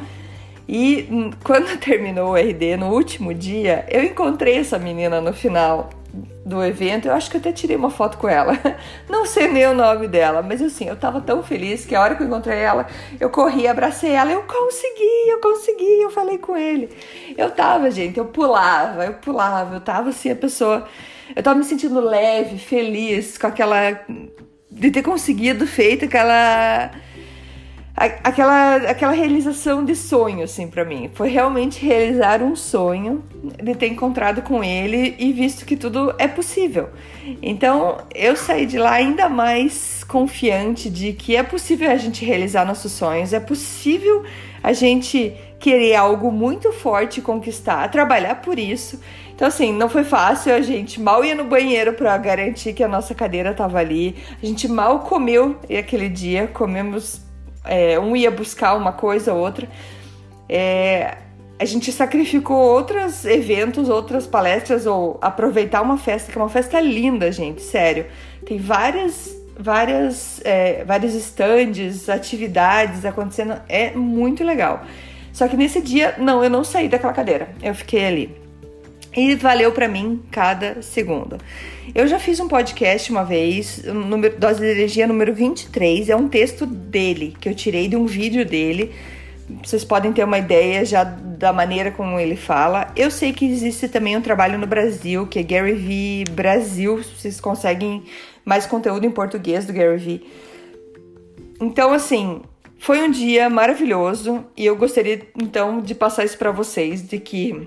E 0.69 1.09
hum, 1.11 1.31
quando 1.43 1.79
terminou 1.79 2.33
o 2.33 2.37
RD 2.37 2.77
no 2.77 2.93
último 2.93 3.33
dia, 3.35 3.85
eu 3.89 4.05
encontrei 4.05 4.59
essa 4.59 4.79
menina 4.79 5.21
no 5.21 5.33
final 5.33 5.91
do 6.45 6.63
evento, 6.65 7.07
eu 7.07 7.13
acho 7.13 7.31
que 7.31 7.37
eu 7.37 7.41
até 7.41 7.53
tirei 7.53 7.77
uma 7.77 7.91
foto 7.91 8.19
com 8.19 8.29
ela. 8.29 8.59
Não 9.09 9.27
sei 9.27 9.49
nem 9.49 9.67
o 9.67 9.75
nome 9.75 10.09
dela, 10.09 10.43
mas 10.43 10.63
assim, 10.63 10.89
eu 10.89 10.97
tava 10.97 11.21
tão 11.21 11.43
feliz 11.43 11.85
que 11.85 11.95
a 11.95 12.01
hora 12.01 12.15
que 12.15 12.23
eu 12.23 12.27
encontrei 12.27 12.59
ela, 12.59 12.87
eu 13.19 13.29
corri, 13.31 13.67
abracei 13.67 14.13
ela, 14.13 14.31
eu 14.31 14.43
consegui, 14.43 15.29
eu 15.29 15.41
consegui, 15.41 16.01
eu 16.03 16.11
falei 16.11 16.39
com 16.39 16.57
ele. 16.57 16.91
Eu 17.37 17.51
tava, 17.51 17.91
gente, 17.91 18.19
eu 18.19 18.27
pulava, 18.27 19.05
eu 19.05 19.15
pulava, 19.15 19.77
eu 19.77 19.81
tava 19.81 20.11
assim, 20.11 20.31
a 20.31 20.37
pessoa. 20.37 20.87
Eu 21.35 21.43
tava 21.43 21.59
me 21.59 21.65
sentindo 21.65 22.01
leve, 22.01 22.59
feliz 22.59 23.37
com 23.37 23.47
aquela. 23.47 23.77
de 24.71 24.91
ter 24.91 25.03
conseguido 25.03 25.67
feito 25.67 26.05
aquela 26.05 26.91
aquela, 27.97 28.77
aquela 28.77 29.13
realização 29.13 29.83
de 29.83 29.97
sonho, 29.97 30.45
assim, 30.45 30.69
para 30.69 30.85
mim. 30.85 31.11
Foi 31.15 31.31
realmente 31.31 31.85
realizar 31.85 32.43
um 32.43 32.55
sonho 32.55 33.25
de 33.63 33.75
ter 33.75 33.87
encontrado 33.87 34.43
com 34.43 34.63
ele 34.63 35.15
e 35.19 35.33
visto 35.33 35.65
que 35.65 35.77
tudo 35.77 36.15
é 36.19 36.29
possível. 36.29 36.91
Então, 37.43 37.99
eu 38.15 38.37
saí 38.37 38.67
de 38.67 38.79
lá 38.79 38.93
ainda 38.93 39.29
mais 39.29 40.05
confiante 40.05 40.91
de 40.91 41.15
que 41.15 41.35
é 41.37 41.43
possível 41.43 41.91
a 41.91 41.97
gente 41.97 42.25
realizar 42.25 42.67
nossos 42.67 42.93
sonhos, 42.93 43.33
é 43.33 43.41
possível 43.41 44.25
a 44.63 44.73
gente 44.73 45.33
querer 45.59 45.95
algo 45.95 46.31
muito 46.31 46.73
forte 46.73 47.23
conquistar, 47.23 47.89
trabalhar 47.89 48.37
por 48.37 48.59
isso. 48.59 49.01
Então, 49.35 49.49
assim, 49.49 49.73
não 49.73 49.89
foi 49.89 50.03
fácil. 50.03 50.55
A 50.55 50.61
gente 50.61 51.01
mal 51.01 51.25
ia 51.25 51.35
no 51.35 51.45
banheiro 51.45 51.93
para 51.93 52.17
garantir 52.19 52.73
que 52.73 52.83
a 52.83 52.89
nossa 52.89 53.15
cadeira 53.15 53.53
tava 53.53 53.79
ali. 53.79 54.17
A 54.43 54.47
gente 54.47 54.67
mal 54.67 55.01
comeu 55.01 55.57
aquele 55.79 56.09
dia, 56.09 56.47
comemos 56.47 57.26
é, 57.67 57.99
um 57.99 58.17
ia 58.17 58.31
buscar 58.31 58.75
uma 58.75 58.93
coisa 58.93 59.33
ou 59.33 59.41
outra. 59.41 59.69
É, 60.49 61.19
a 61.59 61.65
gente 61.65 61.91
sacrificou 61.91 62.57
outros 62.57 63.25
eventos, 63.25 63.89
outras 63.89 64.27
palestras, 64.27 64.87
ou 64.87 65.19
aproveitar 65.21 65.81
uma 65.81 65.97
festa, 65.97 66.31
que 66.31 66.39
é 66.39 66.41
uma 66.41 66.51
festa 66.51 66.81
linda, 66.81 67.33
gente, 67.33 67.63
sério. 67.63 68.07
Tem 68.45 68.59
várias, 68.59 69.35
várias, 69.59 70.41
é, 70.45 70.85
vários 70.85 71.15
estandes, 71.15 72.09
atividades 72.09 73.05
acontecendo, 73.05 73.55
é 73.69 73.91
muito 73.93 74.45
legal. 74.45 74.85
Só 75.33 75.49
que 75.49 75.57
nesse 75.57 75.81
dia, 75.81 76.15
não, 76.19 76.45
eu 76.45 76.51
não 76.51 76.63
saí 76.63 76.89
daquela 76.89 77.13
cadeira, 77.13 77.49
eu 77.63 77.75
fiquei 77.75 78.05
ali. 78.05 78.46
E 79.17 79.35
valeu 79.35 79.73
para 79.73 79.89
mim 79.89 80.23
cada 80.31 80.83
segundo. 80.83 81.39
Eu 81.95 82.07
já 82.07 82.19
fiz 82.19 82.39
um 82.39 82.47
podcast 82.47 83.11
uma 83.11 83.25
vez, 83.25 83.83
número, 83.85 84.39
Dose 84.39 84.61
de 84.61 84.67
Energia 84.67 85.07
número 85.07 85.33
23, 85.33 86.11
é 86.11 86.17
um 86.17 86.29
texto 86.29 86.67
dele, 86.67 87.35
que 87.41 87.49
eu 87.49 87.55
tirei 87.55 87.89
de 87.89 87.97
um 87.97 88.05
vídeo 88.05 88.45
dele. 88.45 88.93
Vocês 89.65 89.85
podem 89.85 90.13
ter 90.13 90.25
uma 90.25 90.39
ideia 90.39 90.85
já 90.85 91.05
da 91.05 91.53
maneira 91.53 91.91
como 91.91 92.19
ele 92.19 92.37
fala. 92.37 92.93
Eu 92.97 93.11
sei 93.11 93.33
que 93.33 93.47
existe 93.47 93.89
também 93.89 94.17
um 94.17 94.21
trabalho 94.21 94.59
no 94.59 94.67
Brasil, 94.67 95.27
que 95.27 95.39
é 95.39 95.43
Gary 95.43 95.73
V 95.73 96.25
Brasil, 96.33 96.99
vocês 96.99 97.41
conseguem 97.41 98.03
mais 98.45 98.67
conteúdo 98.67 99.07
em 99.07 99.11
português 99.11 99.65
do 99.65 99.73
Gary 99.73 99.97
V. 99.97 100.21
Então, 101.61 101.93
assim, 101.93 102.43
foi 102.79 103.01
um 103.01 103.11
dia 103.11 103.49
maravilhoso 103.49 104.45
e 104.57 104.67
eu 104.67 104.77
gostaria 104.77 105.23
então 105.41 105.81
de 105.81 105.95
passar 105.95 106.25
isso 106.25 106.37
para 106.37 106.51
vocês, 106.51 107.09
de 107.09 107.19
que 107.19 107.67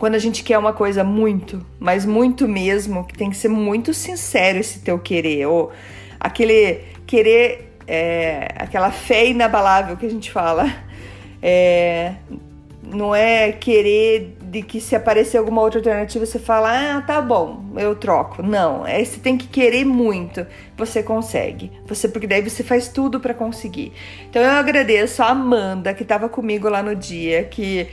quando 0.00 0.14
a 0.14 0.18
gente 0.18 0.42
quer 0.42 0.56
uma 0.56 0.72
coisa 0.72 1.04
muito, 1.04 1.64
mas 1.78 2.06
muito 2.06 2.48
mesmo, 2.48 3.04
que 3.04 3.12
tem 3.12 3.28
que 3.28 3.36
ser 3.36 3.48
muito 3.48 3.92
sincero 3.92 4.58
esse 4.58 4.80
teu 4.80 4.98
querer, 4.98 5.44
ou 5.44 5.70
aquele 6.18 6.80
querer, 7.06 7.74
é, 7.86 8.48
aquela 8.56 8.90
fé 8.90 9.26
inabalável 9.26 9.98
que 9.98 10.06
a 10.06 10.10
gente 10.10 10.32
fala, 10.32 10.74
é, 11.42 12.14
não 12.82 13.14
é 13.14 13.52
querer 13.52 14.38
de 14.40 14.62
que 14.62 14.80
se 14.80 14.96
aparecer 14.96 15.36
alguma 15.36 15.60
outra 15.60 15.80
alternativa 15.80 16.24
você 16.24 16.38
fala, 16.38 16.96
ah, 16.96 17.02
tá 17.02 17.20
bom, 17.20 17.66
eu 17.76 17.94
troco. 17.94 18.42
Não, 18.42 18.86
é 18.86 19.04
você 19.04 19.20
tem 19.20 19.36
que 19.36 19.48
querer 19.48 19.84
muito, 19.84 20.46
você 20.78 21.02
consegue. 21.02 21.70
Você 21.84 22.08
porque 22.08 22.26
daí 22.26 22.40
você 22.40 22.64
faz 22.64 22.88
tudo 22.88 23.20
para 23.20 23.34
conseguir. 23.34 23.92
Então 24.30 24.40
eu 24.40 24.50
agradeço 24.50 25.22
a 25.22 25.26
Amanda 25.26 25.92
que 25.92 26.04
estava 26.04 26.26
comigo 26.26 26.70
lá 26.70 26.82
no 26.82 26.96
dia, 26.96 27.44
que 27.44 27.86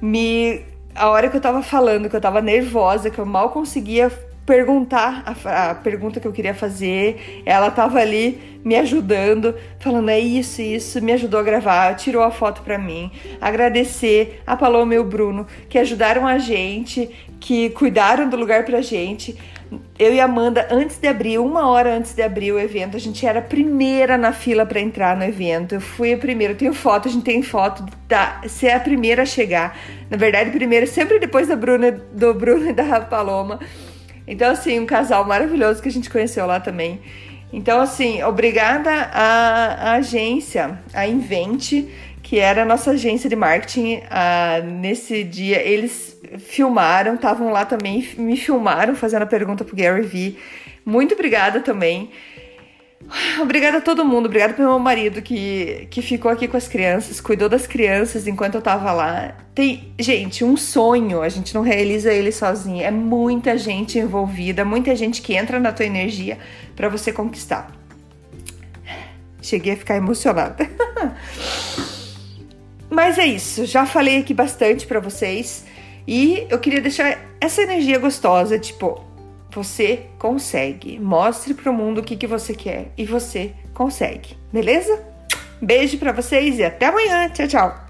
me 0.00 0.70
a 0.94 1.08
hora 1.08 1.28
que 1.28 1.36
eu 1.36 1.40
tava 1.40 1.62
falando, 1.62 2.08
que 2.08 2.16
eu 2.16 2.20
tava 2.20 2.40
nervosa, 2.40 3.10
que 3.10 3.18
eu 3.18 3.26
mal 3.26 3.50
conseguia 3.50 4.10
perguntar 4.44 5.22
a, 5.26 5.70
a, 5.70 5.74
pergunta 5.74 6.18
que 6.18 6.26
eu 6.26 6.32
queria 6.32 6.54
fazer, 6.54 7.42
ela 7.46 7.70
tava 7.70 7.98
ali 7.98 8.60
me 8.64 8.76
ajudando, 8.76 9.54
falando 9.78 10.10
é 10.10 10.18
isso, 10.18 10.60
isso, 10.60 11.00
me 11.00 11.12
ajudou 11.12 11.40
a 11.40 11.42
gravar, 11.42 11.94
tirou 11.94 12.22
a 12.22 12.30
foto 12.30 12.62
para 12.62 12.78
mim. 12.78 13.10
Agradecer 13.40 14.42
a 14.46 14.56
Paloma 14.56 14.94
e 14.94 14.98
o 14.98 15.04
Bruno 15.04 15.46
que 15.68 15.78
ajudaram 15.78 16.26
a 16.26 16.38
gente, 16.38 17.08
que 17.38 17.70
cuidaram 17.70 18.28
do 18.28 18.36
lugar 18.36 18.64
pra 18.64 18.82
gente 18.82 19.36
eu 19.98 20.12
e 20.14 20.20
a 20.20 20.24
Amanda, 20.24 20.66
antes 20.70 20.98
de 20.98 21.06
abrir, 21.06 21.38
uma 21.38 21.68
hora 21.68 21.94
antes 21.94 22.14
de 22.14 22.22
abrir 22.22 22.52
o 22.52 22.58
evento, 22.58 22.96
a 22.96 23.00
gente 23.00 23.24
era 23.24 23.38
a 23.38 23.42
primeira 23.42 24.18
na 24.18 24.32
fila 24.32 24.66
para 24.66 24.80
entrar 24.80 25.16
no 25.16 25.22
evento. 25.22 25.74
Eu 25.74 25.80
fui 25.80 26.12
a 26.12 26.18
primeira, 26.18 26.54
eu 26.54 26.56
tenho 26.56 26.74
foto, 26.74 27.08
a 27.08 27.10
gente 27.10 27.24
tem 27.24 27.42
foto 27.42 27.84
de 27.84 28.48
ser 28.48 28.70
a 28.70 28.80
primeira 28.80 29.22
a 29.22 29.26
chegar. 29.26 29.78
Na 30.08 30.16
verdade, 30.16 30.50
primeiro, 30.50 30.86
sempre 30.86 31.18
depois 31.18 31.46
da 31.46 31.54
Bruna, 31.54 31.92
do 31.92 32.34
Bruno 32.34 32.68
e 32.68 32.72
da 32.72 33.00
Paloma. 33.02 33.60
Então, 34.30 34.52
assim, 34.52 34.78
um 34.78 34.86
casal 34.86 35.24
maravilhoso 35.26 35.82
que 35.82 35.88
a 35.88 35.92
gente 35.92 36.08
conheceu 36.08 36.46
lá 36.46 36.60
também. 36.60 37.00
Então, 37.52 37.80
assim, 37.80 38.22
obrigada 38.22 38.88
à, 39.12 39.90
à 39.90 39.92
agência, 39.94 40.78
a 40.94 41.04
Invente, 41.04 41.88
que 42.22 42.38
era 42.38 42.62
a 42.62 42.64
nossa 42.64 42.92
agência 42.92 43.28
de 43.28 43.34
marketing. 43.34 44.02
Ah, 44.08 44.60
nesse 44.64 45.24
dia, 45.24 45.60
eles 45.60 46.16
filmaram, 46.38 47.16
estavam 47.16 47.50
lá 47.50 47.64
também, 47.64 48.08
me 48.16 48.36
filmaram 48.36 48.94
fazendo 48.94 49.22
a 49.22 49.26
pergunta 49.26 49.64
pro 49.64 49.74
Gary 49.74 50.02
Vee. 50.02 50.38
Muito 50.86 51.14
obrigada 51.14 51.58
também. 51.58 52.10
Obrigada 53.40 53.78
a 53.78 53.80
todo 53.80 54.04
mundo, 54.04 54.26
obrigada 54.26 54.54
pelo 54.54 54.68
meu 54.68 54.78
marido 54.78 55.22
que, 55.22 55.88
que 55.90 56.02
ficou 56.02 56.30
aqui 56.30 56.46
com 56.46 56.56
as 56.56 56.68
crianças, 56.68 57.20
cuidou 57.20 57.48
das 57.48 57.66
crianças 57.66 58.26
enquanto 58.26 58.54
eu 58.56 58.62
tava 58.62 58.92
lá. 58.92 59.34
Tem, 59.54 59.92
gente, 59.98 60.44
um 60.44 60.56
sonho, 60.56 61.22
a 61.22 61.28
gente 61.28 61.54
não 61.54 61.62
realiza 61.62 62.12
ele 62.12 62.30
sozinho, 62.30 62.82
é 62.82 62.90
muita 62.90 63.56
gente 63.56 63.98
envolvida, 63.98 64.64
muita 64.64 64.94
gente 64.94 65.22
que 65.22 65.34
entra 65.34 65.58
na 65.58 65.72
tua 65.72 65.86
energia 65.86 66.38
para 66.76 66.88
você 66.88 67.12
conquistar. 67.12 67.70
Cheguei 69.42 69.72
a 69.72 69.76
ficar 69.76 69.96
emocionada. 69.96 70.68
Mas 72.90 73.18
é 73.18 73.26
isso, 73.26 73.64
já 73.64 73.86
falei 73.86 74.18
aqui 74.18 74.34
bastante 74.34 74.86
para 74.86 75.00
vocês. 75.00 75.64
E 76.06 76.46
eu 76.50 76.58
queria 76.58 76.80
deixar 76.80 77.18
essa 77.40 77.62
energia 77.62 77.98
gostosa, 77.98 78.58
tipo, 78.58 79.02
você 79.52 80.06
consegue. 80.18 80.98
Mostre 80.98 81.54
pro 81.54 81.72
mundo 81.72 81.98
o 81.98 82.04
que, 82.04 82.16
que 82.16 82.26
você 82.26 82.54
quer 82.54 82.92
e 82.96 83.04
você 83.04 83.52
consegue, 83.74 84.36
beleza? 84.52 85.02
Beijo 85.60 85.98
para 85.98 86.12
vocês 86.12 86.58
e 86.58 86.64
até 86.64 86.86
amanhã. 86.86 87.28
Tchau, 87.28 87.48
tchau. 87.48 87.86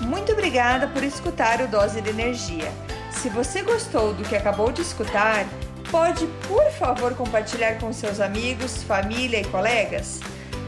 Muito 0.00 0.32
obrigada 0.32 0.88
por 0.88 1.02
escutar 1.02 1.60
o 1.60 1.68
Dose 1.68 2.00
de 2.00 2.10
Energia. 2.10 2.70
Se 3.10 3.28
você 3.28 3.62
gostou 3.62 4.14
do 4.14 4.22
que 4.22 4.34
acabou 4.34 4.72
de 4.72 4.80
escutar, 4.80 5.46
pode, 5.90 6.26
por 6.48 6.70
favor, 6.72 7.14
compartilhar 7.14 7.78
com 7.78 7.92
seus 7.92 8.20
amigos, 8.20 8.82
família 8.82 9.40
e 9.40 9.44
colegas? 9.44 10.20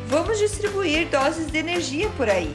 Vamos 0.09 0.38
distribuir 0.38 1.09
doses 1.09 1.50
de 1.50 1.59
energia 1.59 2.11
por 2.18 2.28
aí. 2.28 2.55